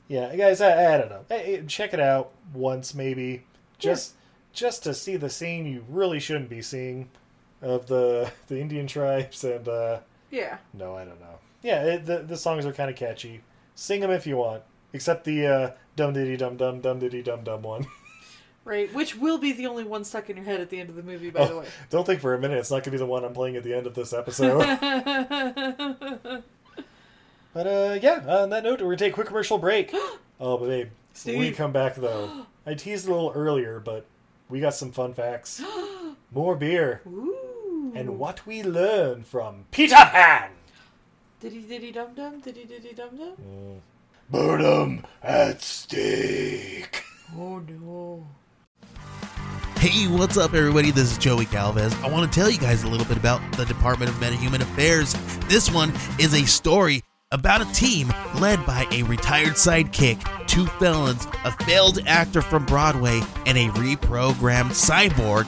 [0.07, 1.25] Yeah, guys, I, I don't know.
[1.29, 3.43] Hey, check it out once, maybe,
[3.79, 4.15] just
[4.51, 7.09] just to see the scene you really shouldn't be seeing
[7.61, 9.67] of the the Indian tribes and.
[9.67, 9.99] uh
[10.29, 10.57] Yeah.
[10.73, 11.39] No, I don't know.
[11.63, 13.41] Yeah, it, the the songs are kind of catchy.
[13.75, 17.43] Sing them if you want, except the uh, dum diddy dum dum dum diddy dum
[17.43, 17.85] dum one.
[18.63, 20.95] Right, which will be the only one stuck in your head at the end of
[20.95, 21.65] the movie, by the way.
[21.89, 23.73] Don't think for a minute it's not gonna be the one I'm playing at the
[23.73, 24.59] end of this episode.
[27.55, 29.91] but uh, yeah, on that note, we're gonna take a quick commercial break.
[30.39, 30.89] oh, but babe,
[31.25, 34.05] when we come back though, I teased a little earlier, but
[34.47, 35.59] we got some fun facts,
[36.31, 37.01] more beer,
[37.95, 40.51] and what we learn from Peter Pan.
[41.39, 43.33] Diddy diddy dum dum, diddy diddy dum dum.
[43.41, 43.79] Mm.
[44.29, 47.03] Burn 'em at stake.
[47.37, 48.27] Oh no.
[49.77, 50.91] Hey, what's up, everybody?
[50.91, 51.93] This is Joey Galvez.
[52.03, 55.15] I want to tell you guys a little bit about the Department of Metahuman Affairs.
[55.47, 61.25] This one is a story about a team led by a retired sidekick, two felons,
[61.45, 65.47] a failed actor from Broadway, and a reprogrammed cyborg.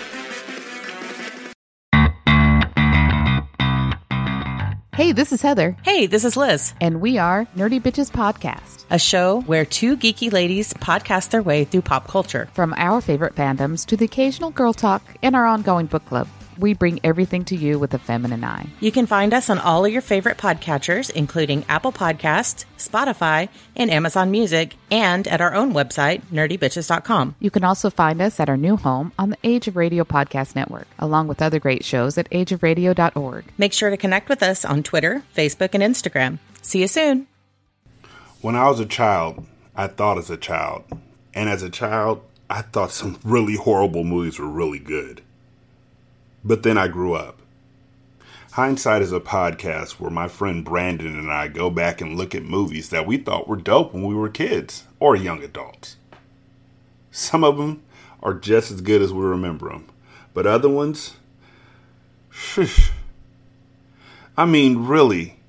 [5.01, 8.85] Hey, this is Heather, Hey, this is Liz, and we are Nerdy Bitches Podcast.
[8.91, 12.49] a show where two geeky ladies podcast their way through pop culture.
[12.53, 16.27] From our favorite fandoms to the occasional girl talk and our ongoing book club,
[16.57, 18.67] we bring everything to you with a feminine eye.
[18.79, 23.91] You can find us on all of your favorite podcatchers, including Apple Podcasts, Spotify, and
[23.91, 27.35] Amazon Music, and at our own website, nerdybitches.com.
[27.39, 30.55] You can also find us at our new home on the Age of Radio Podcast
[30.55, 33.45] Network, along with other great shows at ageofradio.org.
[33.57, 36.39] Make sure to connect with us on Twitter, Facebook, and Instagram.
[36.61, 37.27] See you soon.
[38.41, 39.45] When I was a child,
[39.75, 40.83] I thought as a child.
[41.33, 45.21] And as a child, I thought some really horrible movies were really good.
[46.43, 47.41] But then I grew up.
[48.53, 52.43] Hindsight is a podcast where my friend Brandon and I go back and look at
[52.43, 55.95] movies that we thought were dope when we were kids or young adults.
[57.11, 57.83] Some of them
[58.21, 59.87] are just as good as we remember them,
[60.33, 61.15] but other ones,
[62.29, 62.91] shush.
[64.35, 65.39] I mean, really,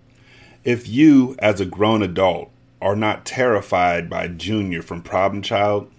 [0.63, 5.91] if you, as a grown adult, are not terrified by Junior from Problem Child,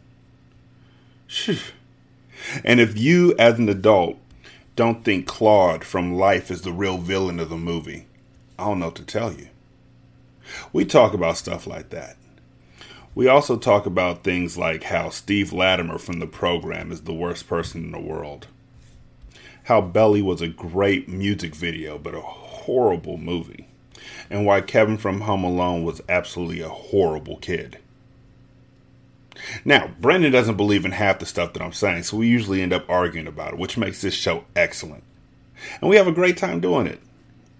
[1.27, 1.57] phew.
[2.63, 4.17] and if you, as an adult,
[4.75, 8.07] don't think Claude from Life is the real villain of the movie,
[8.57, 9.49] I don't know what to tell you.
[10.71, 12.17] We talk about stuff like that.
[13.15, 17.47] We also talk about things like how Steve Lattimer from the program is the worst
[17.47, 18.47] person in the world.
[19.65, 23.67] How Belly was a great music video, but a horrible movie
[24.29, 27.77] and why Kevin from Home Alone was absolutely a horrible kid.
[29.65, 32.73] Now, Brendan doesn't believe in half the stuff that I'm saying, so we usually end
[32.73, 35.03] up arguing about it, which makes this show excellent.
[35.81, 36.99] And we have a great time doing it.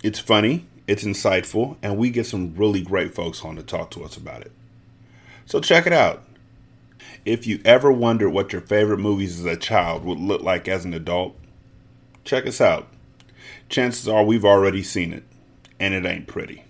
[0.03, 4.03] It's funny, it's insightful, and we get some really great folks on to talk to
[4.03, 4.51] us about it.
[5.45, 6.23] So check it out.
[7.25, 10.85] If you ever wondered what your favorite movies as a child would look like as
[10.85, 11.35] an adult,
[12.23, 12.87] check us out.
[13.69, 15.23] Chances are we've already seen it
[15.79, 16.63] and it ain't pretty.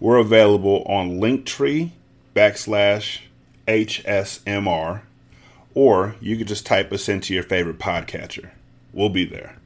[0.00, 1.90] We're available on Linktree
[2.34, 3.20] backslash
[3.68, 5.02] HSMR,
[5.74, 8.50] or you could just type us into your favorite podcatcher.
[8.92, 9.56] We'll be there.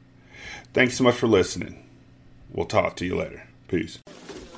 [0.73, 1.87] Thanks so much for listening.
[2.51, 3.47] We'll talk to you later.
[3.69, 3.99] Peace.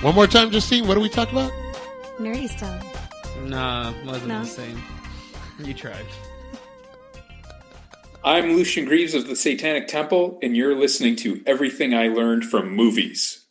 [0.03, 1.51] One more time, Justine, what do we talk about?
[2.19, 2.85] Nerdy stuff.
[3.45, 4.41] Nah, wasn't No.
[4.41, 4.79] the same.
[5.57, 6.05] You tried.
[8.23, 12.69] I'm Lucien Greaves of the Satanic Temple, and you're listening to Everything I Learned from
[12.75, 13.44] Movies.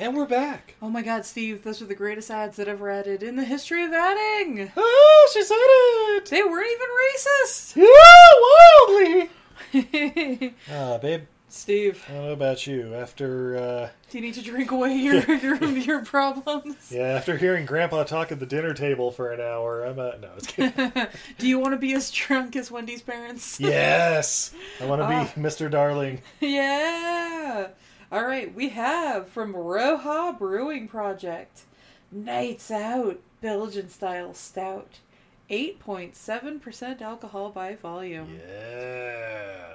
[0.00, 0.76] And we're back.
[0.80, 3.84] Oh my god, Steve, those are the greatest ads that ever added in the history
[3.84, 4.72] of adding.
[4.74, 6.24] Oh, she said it.
[6.26, 7.76] They weren't even racist.
[7.76, 9.28] Yeah,
[9.76, 10.54] wildly.
[10.72, 11.24] Ah, babe.
[11.50, 12.94] Steve, I don't know about you.
[12.94, 16.90] After, uh, do you need to drink away your your, your problems?
[16.90, 20.30] yeah, after hearing Grandpa talk at the dinner table for an hour, I'm uh, no,
[20.38, 20.92] it's kidding.
[21.38, 23.58] Do you want to be as drunk as Wendy's parents?
[23.60, 25.30] yes, I want to Ah.
[25.34, 25.68] be Mr.
[25.70, 26.22] Darling.
[26.40, 27.68] yeah.
[28.12, 31.60] All right, we have from Roja Brewing Project,
[32.10, 34.98] Nights Out Belgian style stout,
[35.48, 38.40] eight point seven percent alcohol by volume.
[38.48, 39.66] Yeah.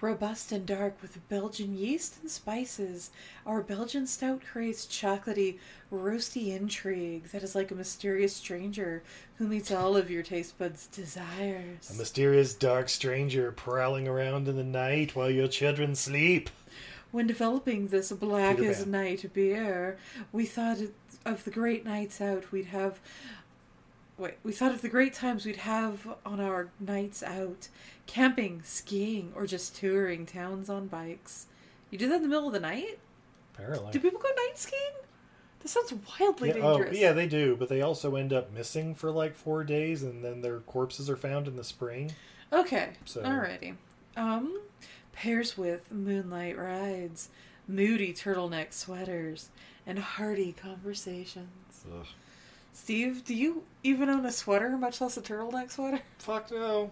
[0.00, 3.10] Robust and dark with Belgian yeast and spices,
[3.44, 5.58] our Belgian stout creates chocolatey,
[5.90, 9.02] roasty intrigue that is like a mysterious stranger
[9.38, 11.90] who meets all of your taste buds' desires.
[11.90, 16.50] A mysterious dark stranger prowling around in the night while your children sleep.
[17.12, 18.90] When developing this black Peter as Pan.
[18.90, 19.96] night beer,
[20.32, 20.78] we thought
[21.24, 22.98] of the great nights out we'd have.
[24.18, 27.68] Wait, we thought of the great times we'd have on our nights out,
[28.06, 31.46] camping, skiing, or just touring towns on bikes.
[31.90, 32.98] You do that in the middle of the night?
[33.54, 33.92] Apparently.
[33.92, 34.80] Do people go night skiing?
[35.60, 36.98] That sounds wildly Yeah, oh, dangerous.
[36.98, 40.40] yeah, they do, but they also end up missing for like four days, and then
[40.40, 42.12] their corpses are found in the spring.
[42.52, 42.90] Okay.
[43.04, 43.74] So- Alrighty.
[44.16, 44.60] Um,
[45.16, 47.30] pairs with moonlight rides,
[47.66, 49.48] moody turtleneck sweaters,
[49.86, 51.84] and hearty conversations.
[51.90, 52.06] Ugh.
[52.74, 56.00] Steve, do you even own a sweater, much less a turtleneck sweater?
[56.18, 56.90] Fuck no.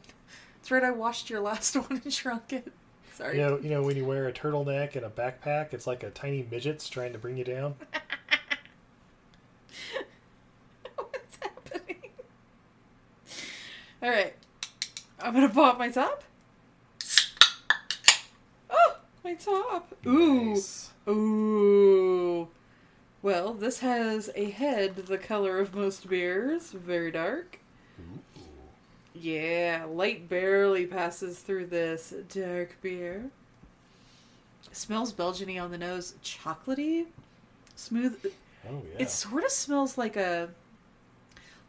[0.57, 0.83] That's right.
[0.83, 2.73] I washed your last one and shrunk it.
[3.15, 3.37] Sorry.
[3.37, 6.11] You know, you know when you wear a turtleneck and a backpack, it's like a
[6.11, 7.75] tiny midget's trying to bring you down.
[10.97, 12.03] What's happening?
[14.03, 14.35] All right.
[15.21, 16.25] I'm gonna pop my top.
[19.25, 19.97] My top.
[20.07, 20.61] Ooh.
[21.09, 22.49] Ooh.
[23.23, 27.59] Well, this has a head the color of most beers, very dark.
[29.15, 33.31] Yeah, light barely passes through this dark beer.
[34.73, 37.07] smells Belgian-y on the nose, chocolatey,
[37.77, 38.33] smooth.
[38.69, 39.03] Oh yeah.
[39.05, 40.51] It sort of smells like a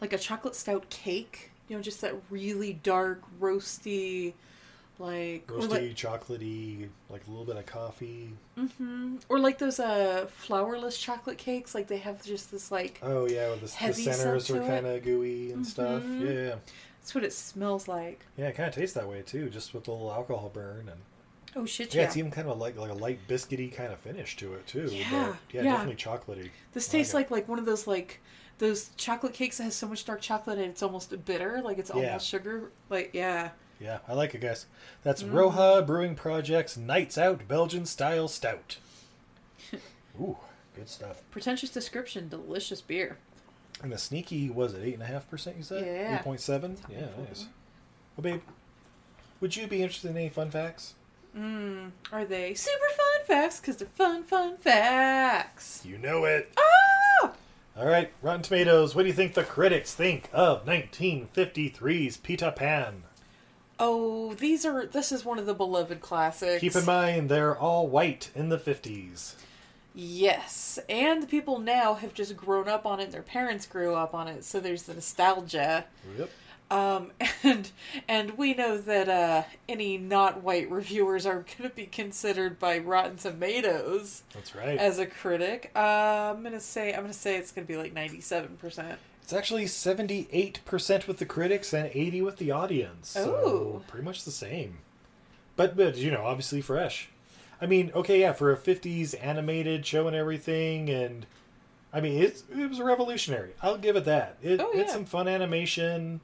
[0.01, 1.51] like a chocolate stout cake.
[1.69, 4.33] You know, just that really dark, roasty,
[4.99, 8.29] like roasty, like, chocolatey, like a little bit of coffee.
[8.57, 9.17] Mm-hmm.
[9.29, 11.75] or like those uh flourless chocolate cakes.
[11.75, 15.03] Like they have just this like Oh yeah, with the, the centers are kind of
[15.03, 16.03] gooey and stuff.
[16.03, 16.21] Mhm.
[16.21, 16.55] Yeah, yeah,
[17.01, 18.25] That's what it smells like.
[18.37, 18.47] yeah.
[18.47, 21.01] It kind of tastes that way too, just with a little alcohol burn and.
[21.57, 21.93] Oh shit!
[21.95, 24.55] Yeah, Yeah, it's even kind of like like a light biscuity kind of finish to
[24.55, 24.89] it too.
[24.91, 25.63] Yeah, yeah, yeah.
[25.63, 26.49] definitely chocolatey.
[26.73, 27.17] This tastes it.
[27.17, 28.19] like like one of those like
[28.57, 31.89] those chocolate cakes that has so much dark chocolate and it's almost bitter, like it's
[31.91, 32.71] almost sugar.
[32.89, 33.51] Like yeah.
[33.79, 34.65] Yeah, I like it, guys.
[35.03, 35.31] That's Mhm.
[35.31, 38.77] Roja Brewing Project's Nights Out Belgian Style Stout.
[40.19, 40.37] Ooh,
[40.75, 41.21] good stuff.
[41.31, 43.17] Pretentious description, delicious beer.
[43.83, 45.57] And the sneaky was it eight and a half percent?
[45.57, 46.17] You said Yeah.
[46.17, 46.77] eight point seven.
[46.89, 47.47] Yeah, nice.
[48.15, 48.41] Well, babe,
[49.41, 50.93] would you be interested in any fun facts?
[51.35, 53.59] Mm, are they super fun facts?
[53.59, 55.81] Because they're fun, fun facts.
[55.83, 56.49] You know it.
[56.57, 57.33] Ah!
[57.77, 58.95] All right, Rotten Tomatoes.
[58.95, 63.03] What do you think the critics think of 1953's Peter Pan?
[63.79, 64.85] Oh, these are.
[64.85, 66.61] This is one of the beloved classics.
[66.61, 69.35] Keep in mind they're all white in the 50s.
[69.93, 73.11] Yes, and the people now have just grown up on it.
[73.11, 75.85] Their parents grew up on it, so there's the nostalgia.
[76.17, 76.29] Yep.
[76.69, 77.11] Um,
[77.43, 77.71] and
[78.07, 82.79] and we know that uh, any not white reviewers are going to be considered by
[82.79, 84.23] Rotten Tomatoes.
[84.33, 84.77] That's right.
[84.77, 88.57] As a critic, uh, I'm gonna say I'm gonna say it's gonna be like 97
[88.57, 88.99] percent.
[89.25, 93.09] It's actually 78% with the critics and 80 with the audience.
[93.09, 93.83] So Ooh.
[93.87, 94.77] pretty much the same.
[95.55, 97.09] But, but, you know, obviously fresh.
[97.59, 101.25] I mean, okay, yeah, for a 50s animated show and everything, and
[101.91, 103.53] I mean, it's, it was revolutionary.
[103.63, 104.37] I'll give it that.
[104.43, 106.21] It, Oh, It's some fun animation.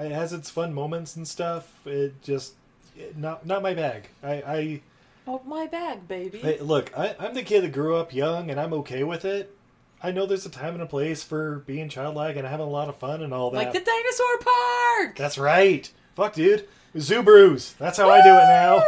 [0.00, 1.86] It has its fun moments and stuff.
[1.86, 2.54] It just,
[2.96, 4.08] it, not not my bag.
[4.22, 4.80] I, I
[5.26, 6.38] Oh my bag, baby.
[6.38, 9.54] Hey, look, I, I'm the kid that grew up young, and I'm okay with it.
[10.02, 12.88] I know there's a time and a place for being childlike and having a lot
[12.88, 13.56] of fun and all that.
[13.56, 15.16] like the dinosaur park.
[15.16, 15.90] That's right.
[16.14, 16.68] Fuck, dude.
[16.98, 17.74] Zoo brews.
[17.78, 18.82] That's how I do it now.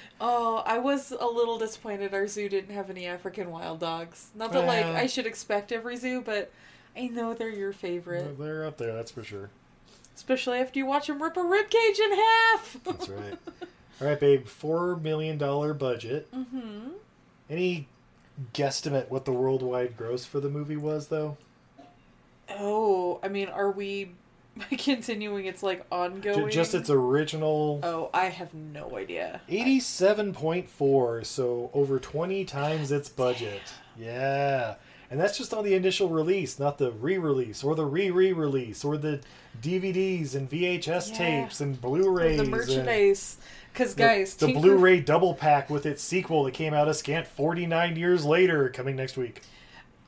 [0.20, 4.30] oh, I was a little disappointed our zoo didn't have any African wild dogs.
[4.34, 6.50] Not that like I should expect every zoo, but
[6.96, 8.38] I know they're your favorite.
[8.38, 9.50] They're up there, that's for sure.
[10.16, 12.76] Especially after you watch them rip a rib cage in half.
[12.84, 13.38] That's right.
[14.00, 14.46] All right, babe.
[14.46, 16.28] Four million dollar budget.
[16.32, 16.88] hmm
[17.48, 17.86] Any
[18.54, 21.36] guesstimate what the worldwide gross for the movie was, though?
[22.48, 24.12] Oh, I mean, are we
[24.78, 25.46] continuing?
[25.46, 26.50] It's like J- ongoing.
[26.50, 29.40] just its original Oh, I have no idea.
[29.48, 33.62] eighty-seven point four, so over twenty times its budget.
[33.98, 34.76] Yeah,
[35.10, 39.20] and that's just on the initial release, not the re-release or the re-re-release or the
[39.60, 41.16] DVDs and VHS Yeah.
[41.42, 42.36] tapes and Blu-rays.
[42.36, 43.36] the and- merchandise.
[43.72, 46.94] Because The- guys, the, Tinker- Blu-ray double pack with its sequel that came out a
[46.94, 49.42] scant 49 years later, coming next week.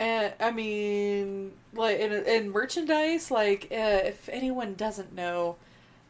[0.00, 5.56] And I mean, like in, in merchandise, like uh, if anyone doesn't know,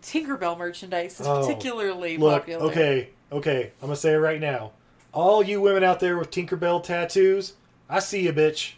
[0.02, 2.62] Tinkerbell merchandise is Oh, particularly Look, popular.
[2.70, 4.70] okay, okay, I'm gonna say it right now.
[5.12, 7.54] All you women out there with Tinkerbell tattoos,
[7.88, 8.74] I see you, bitch.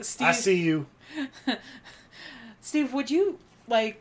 [0.00, 0.86] Steve, I see you.
[2.60, 4.00] Steve, would you like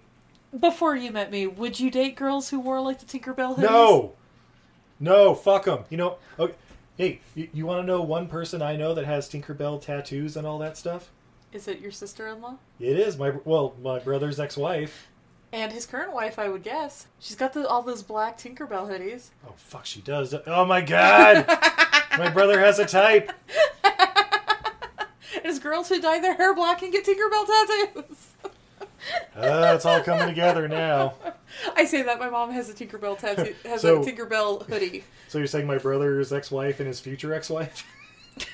[0.57, 1.47] before you met me?
[1.47, 3.61] Would you date girls who wore like the Tinkerbell hoodies?
[3.61, 4.13] No,
[4.99, 5.83] no, fuck them.
[5.89, 6.55] You know, okay,
[6.97, 10.45] hey, you, you want to know one person I know that has Tinkerbell tattoos and
[10.47, 11.11] all that stuff?
[11.53, 15.07] Is it your sister-in-law It is my well, my brother's ex-wife.
[15.53, 16.37] and his current wife?
[16.37, 19.29] I would guess she's got the, all those black Tinkerbell hoodies.
[19.47, 20.35] Oh fuck, she does.
[20.45, 21.45] Oh my god,
[22.17, 23.31] my brother has a type.
[25.43, 28.27] It's girls who dye their hair black and get Tinkerbell tattoos.
[29.35, 31.13] Uh, it's all coming together now.
[31.75, 35.03] I say that my mom has a Tinkerbell tattoo, has So- a Tinkerbell hoodie.
[35.27, 37.85] So you're saying my brother's ex-wife and his future ex-wife?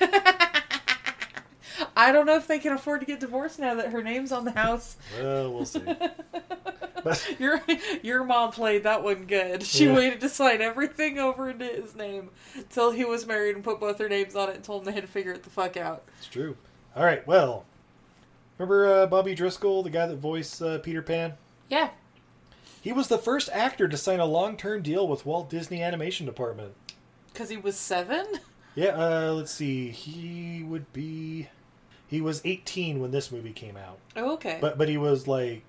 [1.96, 4.44] I don't know if they can afford to get divorced now that her name's on
[4.44, 4.96] the house.
[5.20, 5.80] Well, we'll see.
[7.38, 7.60] Your
[8.02, 9.62] your mom played that one good.
[9.62, 9.94] She Yeah.
[9.94, 12.30] waited to sign everything over into his name
[12.70, 14.92] till he was married and put both their names on it and told him they
[14.92, 16.04] had to figure it the fuck out.
[16.18, 16.56] It's true.
[16.96, 17.26] All right.
[17.26, 17.66] Well,
[18.58, 21.34] remember uh, Bobby Driscoll, the guy that voiced uh, Peter Pan?
[21.68, 21.90] Yeah.
[22.80, 26.74] He was the first actor to sign a long-term deal with Walt Disney Animation Department.
[27.32, 28.26] Because he was seven?
[28.74, 28.90] Yeah.
[28.90, 29.90] Uh, let's see.
[29.90, 31.48] He would be.
[32.06, 33.98] He was 18 when this movie came out.
[34.16, 34.58] Oh, okay.
[34.60, 35.62] But but he was like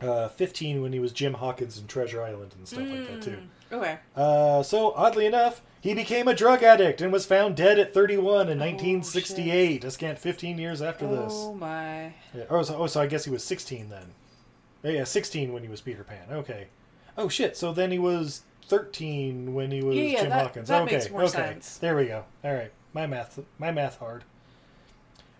[0.00, 3.38] uh, 15 when he was Jim Hawkins in Treasure Island and stuff like that too.
[3.70, 3.98] Okay.
[4.16, 8.48] Uh, so oddly enough, he became a drug addict and was found dead at 31
[8.48, 11.32] in 1968, a scant 15 years after this.
[11.34, 12.12] Oh my.
[12.34, 14.12] Yeah, oh, so, oh, so I guess he was 16 then.
[14.84, 16.26] Oh, yeah, 16 when he was Peter Pan.
[16.30, 16.68] Okay.
[17.16, 17.56] Oh shit.
[17.56, 20.68] So then he was 13 when he was Yeah, yeah, Jim that- Hawkins.
[20.68, 20.96] that okay.
[20.96, 21.30] makes more okay.
[21.32, 21.76] sense.
[21.78, 22.24] There we go.
[22.44, 22.72] All right.
[22.92, 23.38] My math.
[23.58, 24.24] My math hard.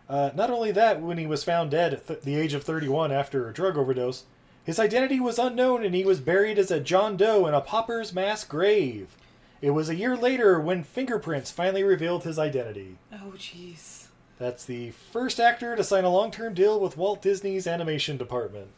[0.08, 3.12] Uh, not only that, when he was found dead at th- the age of 31
[3.12, 4.24] after a drug overdose,
[4.64, 8.12] his identity was unknown and he was buried as a John Doe in a pauper's
[8.12, 9.16] mass grave.
[9.62, 12.96] It was a year later when fingerprints finally revealed his identity.
[13.12, 14.06] Oh jeez.
[14.38, 18.68] That's the first actor to sign a long term deal with Walt Disney's animation department.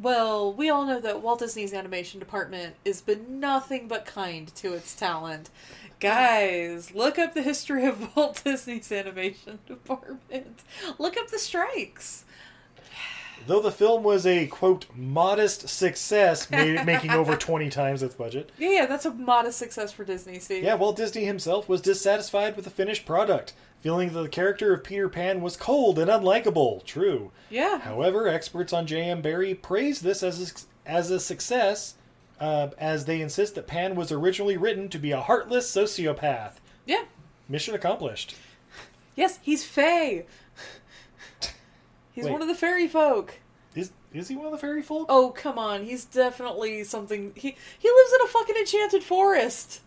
[0.00, 4.72] Well, we all know that Walt Disney's animation department has been nothing but kind to
[4.72, 5.50] its talent.
[5.98, 10.60] Guys, look up the history of Walt Disney's animation department.
[10.98, 12.24] Look up the strikes.
[13.46, 18.50] Though the film was a quote modest success, made, making over 20 times its budget.
[18.58, 20.62] Yeah, yeah, that's a modest success for Disney, Steve.
[20.62, 24.84] Yeah, Walt Disney himself was dissatisfied with the finished product, feeling that the character of
[24.84, 26.84] Peter Pan was cold and unlikable.
[26.84, 27.32] True.
[27.48, 27.78] Yeah.
[27.78, 29.22] However, experts on J.M.
[29.22, 31.94] Barrie praise this as a, as a success,
[32.38, 36.54] uh, as they insist that Pan was originally written to be a heartless sociopath.
[36.86, 37.04] Yeah.
[37.48, 38.36] Mission accomplished.
[39.16, 40.24] Yes, he's Fae.
[42.12, 42.32] He's Wait.
[42.32, 43.38] one of the fairy folk.
[43.74, 45.06] Is is he one of the fairy folk?
[45.08, 45.84] Oh, come on.
[45.84, 47.32] He's definitely something.
[47.36, 49.80] He he lives in a fucking enchanted forest.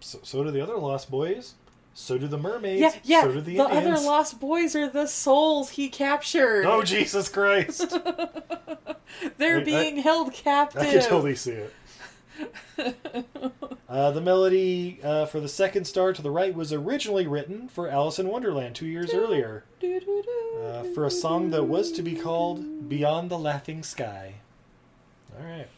[0.00, 1.54] so, so do the other Lost Boys.
[1.96, 2.80] So do the mermaids.
[2.80, 3.22] Yeah, yeah.
[3.22, 3.86] So do the, the Indians.
[4.00, 6.64] other lost boys are the souls he captured.
[6.66, 7.88] Oh Jesus Christ!
[9.38, 10.82] They're I- I- being held captive.
[10.82, 11.72] I can totally see it.
[13.86, 17.88] Uh, the melody uh, for the second star to the right was originally written for
[17.88, 22.88] Alice in Wonderland two years earlier uh, for a song that was to be called
[22.88, 24.34] Beyond the Laughing Sky.
[25.38, 25.68] All right.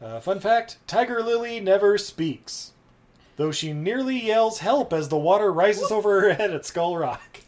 [0.00, 2.72] Uh, fun fact Tiger Lily never speaks,
[3.36, 7.40] though she nearly yells help as the water rises over her head at Skull Rock.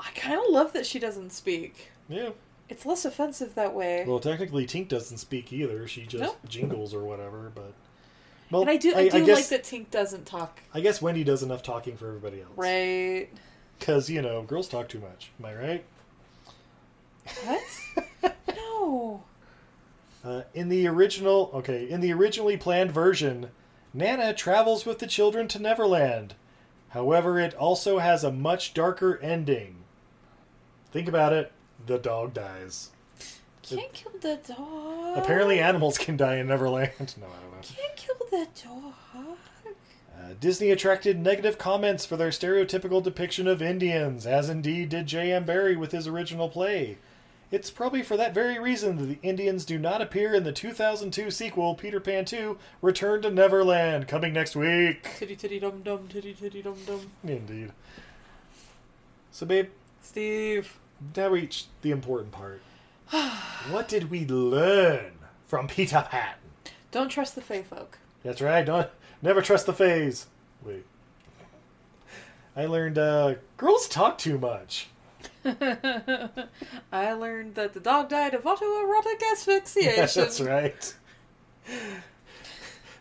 [0.00, 1.90] I kind of love that she doesn't speak.
[2.08, 2.30] Yeah.
[2.72, 4.02] It's less offensive that way.
[4.06, 5.86] Well, technically, Tink doesn't speak either.
[5.86, 6.38] She just Nope.
[6.48, 7.74] jingles or whatever, but.
[8.50, 10.62] Well, and I do, I, do guess, like that Tink doesn't talk.
[10.72, 12.52] I guess Wendy does enough talking for everybody else.
[12.56, 13.28] Right.
[13.78, 15.32] Because, you know, girls talk too much.
[15.38, 15.84] Am I right?
[17.44, 18.34] What?
[18.56, 19.22] no.
[20.24, 23.50] Uh, in the original, okay, in the originally planned version,
[23.92, 26.36] Nana travels with the children to Neverland.
[26.88, 29.84] However, it also has a much darker ending.
[30.90, 31.52] Think about it.
[31.86, 32.90] The dog dies.
[33.62, 35.18] Can't kill the dog.
[35.18, 36.90] Apparently, animals can die in Neverland.
[37.20, 37.60] No, I don't know.
[37.62, 39.36] Can't kill the dog.
[40.14, 45.44] Uh, Disney attracted negative comments for their stereotypical depiction of Indians, as indeed did J.M.
[45.44, 46.98] Barrie with his original play.
[47.50, 51.30] It's probably for that very reason that the Indians do not appear in the 2002
[51.30, 55.08] sequel, Peter Pan 2 Return to Neverland, coming next week.
[55.18, 57.10] Titty titty dum dum, titty titty dum dum.
[57.24, 57.72] Indeed.
[59.30, 59.68] So, babe,
[60.02, 60.78] Steve.
[61.16, 62.60] Now we reach the important part.
[63.70, 65.12] what did we learn
[65.46, 66.34] from Peter Pan?
[66.90, 67.98] Don't trust the Fey folk.
[68.22, 68.64] That's right.
[68.64, 68.88] Don't
[69.20, 70.26] never trust the phase.
[70.64, 70.84] Wait.
[72.54, 74.88] I learned uh, girls talk too much.
[75.44, 79.96] I learned that the dog died of autoerotic asphyxiation.
[80.22, 80.94] That's right.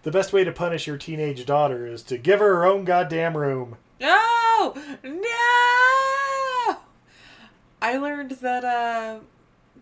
[0.04, 3.38] The best way to punish your teenage daughter is to give her her own goddamn
[3.38, 3.78] room.
[4.00, 4.74] No!
[5.04, 6.21] No!
[7.82, 9.20] I learned that uh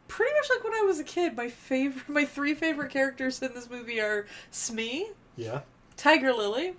[0.08, 3.54] pretty much like when I was a kid, my favorite my three favorite characters in
[3.54, 5.62] this movie are Smee, Yeah.
[5.98, 6.76] Tiger Lily.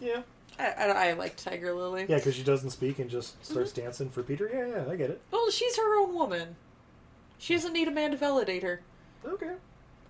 [0.00, 0.22] Yeah.
[0.58, 2.04] I, I, I like Tiger Lily.
[2.08, 4.50] Yeah, because she doesn't speak and just starts dancing for Peter.
[4.52, 5.20] Yeah, yeah, I get it.
[5.30, 6.56] Well, she's her own woman.
[7.38, 8.82] She doesn't need a man to validate her.
[9.26, 9.52] Okay.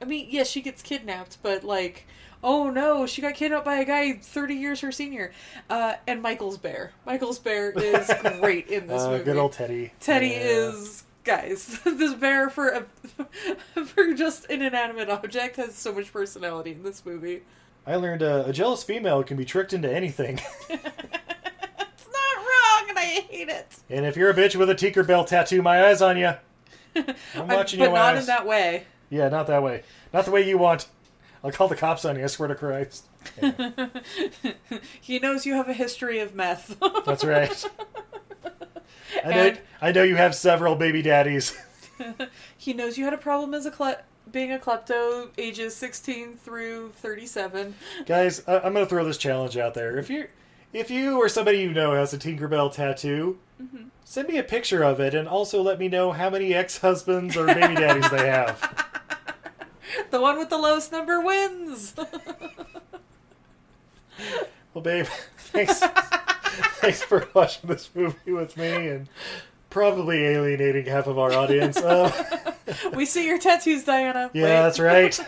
[0.03, 2.07] I mean, yes, she gets kidnapped, but like,
[2.43, 5.33] oh no, she got kidnapped by a guy 30 years her senior.
[5.69, 6.93] Uh, and Michael's bear.
[7.07, 8.11] Michael's bear is
[8.41, 9.25] great in this Uh, movie.
[9.25, 9.93] good old Teddy.
[10.01, 10.41] Teddy Yeah.
[10.71, 11.79] is guys.
[11.85, 17.05] this bear for a for just an inanimate object has so much personality in this
[17.05, 17.43] movie.
[17.87, 20.39] I learned uh, a jealous female can be tricked into anything.
[20.69, 23.77] It's not wrong, and I hate it.
[23.89, 26.33] and if you're a bitch with a Tinkerbell tattoo, my eyes on you.
[27.35, 28.21] I'm watching you, but your not eyes.
[28.23, 28.85] in that way.
[29.09, 29.83] Yeah, not that way.
[30.13, 30.89] Not the way you want.
[31.45, 32.25] I'll call the cops on you.
[32.25, 33.07] I swear to Christ.
[35.01, 36.77] he knows you have a history of meth.
[37.07, 37.65] That's right.
[39.25, 41.57] I know, And- I know you have several baby daddies.
[42.57, 43.97] he knows you had a problem as a cle-
[44.31, 47.75] being a klepto, ages 16 through 37.
[48.07, 49.99] Guys, I- I'm going to throw this challenge out there.
[49.99, 50.29] If you
[50.73, 53.89] if you or somebody you know has a Tinkerbell tattoo, Mm-hmm.
[54.07, 57.45] send me a picture of it and also let me know how many ex-husbands or
[57.45, 58.87] baby daddies they have.
[60.11, 61.95] The one with the lowest number wins.
[64.75, 65.07] Well, babe,
[65.39, 65.81] thanks
[66.81, 69.09] thanks for watching this movie with me and
[69.71, 71.77] probably alienating half of our audience.
[71.77, 72.45] Uh,
[72.95, 74.31] we see your tattoos, Diana.
[74.33, 74.49] yeah, Wait.
[74.49, 75.21] that's right.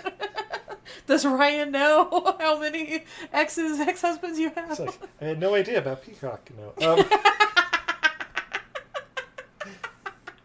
[1.06, 4.98] Does Ryan know how many exes, ex-husbands you have?
[5.20, 6.48] I had no idea about Peacock.
[6.78, 6.92] No.
[6.92, 7.04] Um,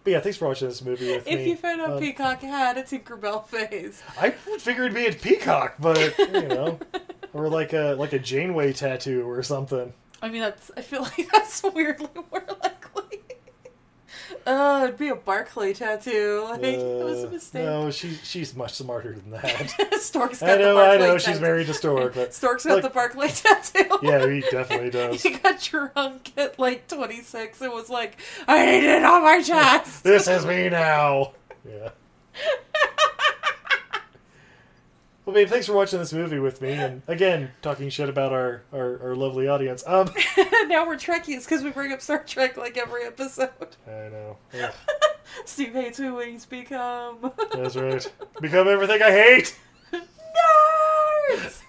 [0.08, 1.50] but yeah, thanks for watching this movie with if me.
[1.50, 4.02] you found out Um, Peacock had a Tinkerbell phase.
[4.18, 6.80] I figured it'd be a peacock, but you know,
[7.34, 9.92] or like a like a Janeway tattoo or something.
[10.22, 10.72] I mean, that's.
[10.78, 12.72] I feel like that's weirdly more likely.
[14.48, 16.46] Uh, it'd be a Barclay tattoo.
[16.50, 17.64] Like, it was a Uh, mistake.
[17.66, 19.70] No, she she's much smarter than that.
[20.00, 20.70] Stork's got the Barclay tattoo.
[20.70, 21.20] I know, the I know, tattoo.
[21.20, 24.00] she's married to Stork, but Stork's got look- the Barclay tattoo.
[24.02, 25.22] Yeah, he definitely does.
[25.22, 28.18] he got drunk at like 26 and was like,
[28.48, 30.04] I need it on my chest.
[30.06, 31.34] This is me now.
[31.68, 31.90] Yeah.
[35.28, 38.62] Well, babe, thanks for watching this movie with me, and again, talking shit about our
[38.72, 39.84] our, our lovely audience.
[39.86, 40.10] Um,
[40.68, 43.50] now we're Trekkies because we bring up Star Trek like every episode.
[43.86, 44.38] I know.
[45.46, 47.34] Steve hates who he's become.
[47.52, 48.10] that's right.
[48.40, 49.60] Become everything I hate.
[51.34, 51.62] Nerds!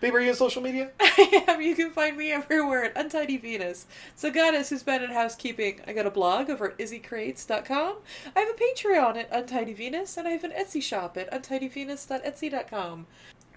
[0.00, 0.90] Babe, are you on social media?
[1.00, 1.60] I am.
[1.60, 3.86] You can find me everywhere at Untidy Venus.
[4.14, 5.80] It's a goddess who's bad at housekeeping.
[5.86, 7.96] I got a blog over at izzycrates.com.
[8.34, 13.06] I have a Patreon at Untidy Venus, and I have an Etsy shop at untidyvenus.etsy.com.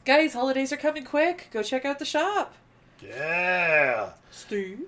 [0.03, 1.47] Guys, holidays are coming quick.
[1.51, 2.55] Go check out the shop.
[3.01, 4.11] Yeah.
[4.31, 4.87] Steve.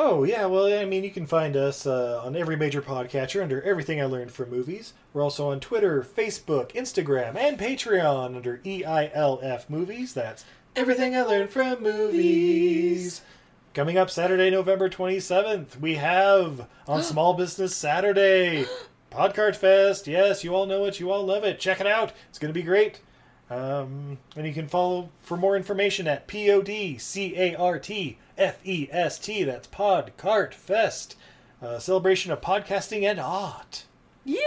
[0.00, 3.60] Oh yeah, well I mean you can find us uh, on every major podcatcher under
[3.62, 4.92] Everything I Learned from Movies.
[5.12, 10.14] We're also on Twitter, Facebook, Instagram, and Patreon under E EILF Movies.
[10.14, 10.44] That's
[10.78, 13.20] Everything I Learned from Movies.
[13.74, 18.64] Coming up Saturday, November 27th, we have on Small Business Saturday
[19.10, 20.06] Podcart Fest.
[20.06, 21.58] Yes, you all know it, you all love it.
[21.58, 22.12] Check it out.
[22.28, 23.00] It's going to be great.
[23.50, 27.80] Um, and you can follow for more information at P O D C A R
[27.80, 29.42] T F E S T.
[29.42, 31.16] That's Podcart Fest,
[31.60, 33.84] uh, celebration of podcasting and art.
[34.24, 34.38] Yeah,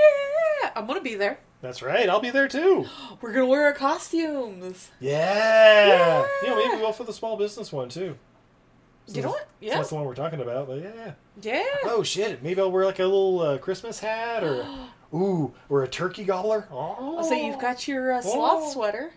[0.78, 1.40] I'm gonna be there.
[1.62, 2.09] That's right.
[2.09, 2.86] I'll be there too.
[3.22, 4.89] We're gonna wear our costumes.
[4.99, 6.26] Yeah.
[6.43, 6.55] Yeah.
[6.55, 8.18] maybe we'll go for the small business one too.
[9.07, 9.41] You know what?
[9.41, 9.76] So Yeah.
[9.78, 10.68] That's the one we're talking about.
[10.68, 11.12] But yeah, yeah.
[11.41, 11.64] Yeah.
[11.86, 12.41] Oh shit!
[12.43, 14.66] Maybe I'll wear like a little uh, Christmas hat or
[15.14, 16.68] ooh, or a turkey gobbler.
[16.72, 17.22] Oh.
[17.28, 18.72] Say you've got your uh, sloth Oh.
[18.72, 19.14] sweater.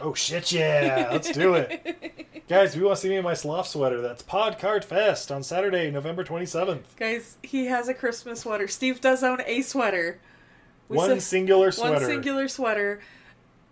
[0.00, 0.52] Oh shit!
[0.52, 2.70] Yeah, let's do it, guys.
[2.74, 5.90] If you want to see me in my sloth sweater, that's Podcart Fest on Saturday,
[5.90, 6.94] November twenty seventh.
[6.96, 8.68] Guys, he has a Christmas sweater.
[8.68, 10.20] Steve does own a sweater.
[10.88, 12.06] One singular One sweater.
[12.06, 13.00] singular sweater.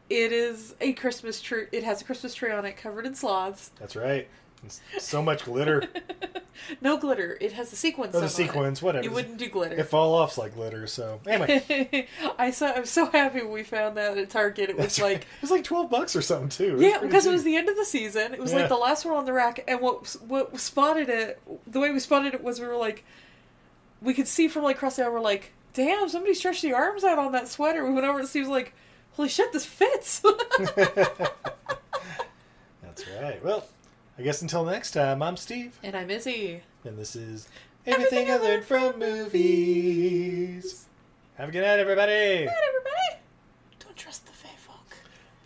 [0.08, 1.66] It is a Christmas tree.
[1.72, 3.70] It has a Christmas tree on it, covered in sloths.
[3.80, 4.28] That's right.
[4.64, 5.82] It's so much glitter.
[6.80, 7.36] No glitter.
[7.38, 8.12] It has a sequence.
[8.12, 8.28] The on it.
[8.30, 9.04] sequins, whatever.
[9.04, 9.76] You wouldn't do glitter.
[9.78, 10.86] It fall off's like glitter.
[10.86, 12.08] So anyway,
[12.38, 12.72] I saw.
[12.72, 14.70] I'm so happy we found that at Target.
[14.70, 15.20] It was That's like right.
[15.22, 16.78] it was like twelve bucks or something too.
[16.80, 18.32] Yeah, because it was the end of the season.
[18.32, 18.60] It was Yeah.
[18.60, 21.98] like the last one on the rack, and what what spotted it, the way we
[22.00, 23.04] spotted it was we were like,
[24.00, 25.12] we could see from like across the aisle.
[25.12, 27.84] We're like, damn, somebody stretched the arms out on that sweater.
[27.86, 28.72] We went over and Steve's like,
[29.12, 30.20] holy shit, this fits.
[30.76, 31.20] That's
[33.20, 33.44] right.
[33.44, 33.66] Well,
[34.18, 36.62] I guess until next time, I'm Steve, and I'm Izzy.
[36.84, 37.46] and this is
[37.84, 40.86] everything I learned from movies.
[41.36, 42.12] Have a good night, everybody.
[42.12, 43.20] Good night, everybody.
[43.80, 44.96] Don't trust the fey folk.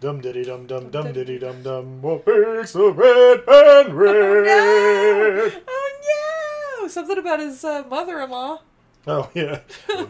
[0.01, 2.01] Dum diddy dum dum dum diddy dum dum.
[2.01, 5.61] What makes the red man red?
[5.67, 6.87] Oh no!
[6.87, 8.61] Something about his uh, mother-in-law.
[9.07, 9.61] Oh yeah.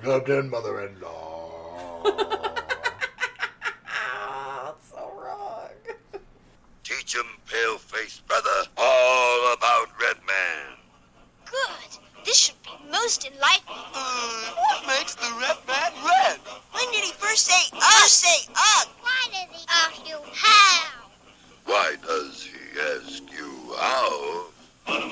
[0.03, 2.03] Goddamn mother-in-law.
[3.87, 5.71] Ah, it's so wrong.
[6.83, 10.77] Teach 'em, pale-faced brother, all about Red Man.
[11.47, 12.25] Good.
[12.25, 13.85] This should be most enlightening.
[13.95, 16.41] Uh, what makes the Red Man red?
[16.73, 18.09] When did he first say ugh?
[18.09, 18.89] say ugh?
[19.01, 20.91] Why did he ask you how?
[21.65, 23.31] Why does he ask you how?
[23.31, 24.50] Why does he ask you how?
[24.93, 25.11] And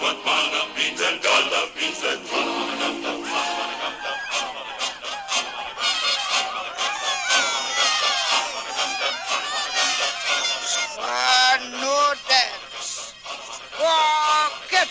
[0.00, 2.18] what panda means, and Ganda means that.
[2.32, 3.61] Ah,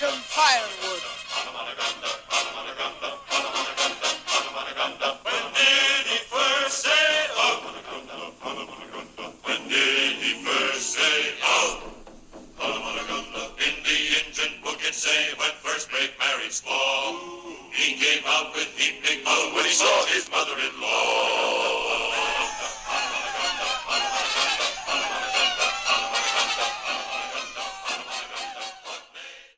[0.01, 1.03] Phantom Firewood.
[5.21, 7.61] When did he first say oh?
[9.43, 11.93] When did he first say oh?
[13.59, 17.13] Indians book it say when first great marriage law.
[17.71, 21.60] He came out with evening oh when he saw his mother-in-law.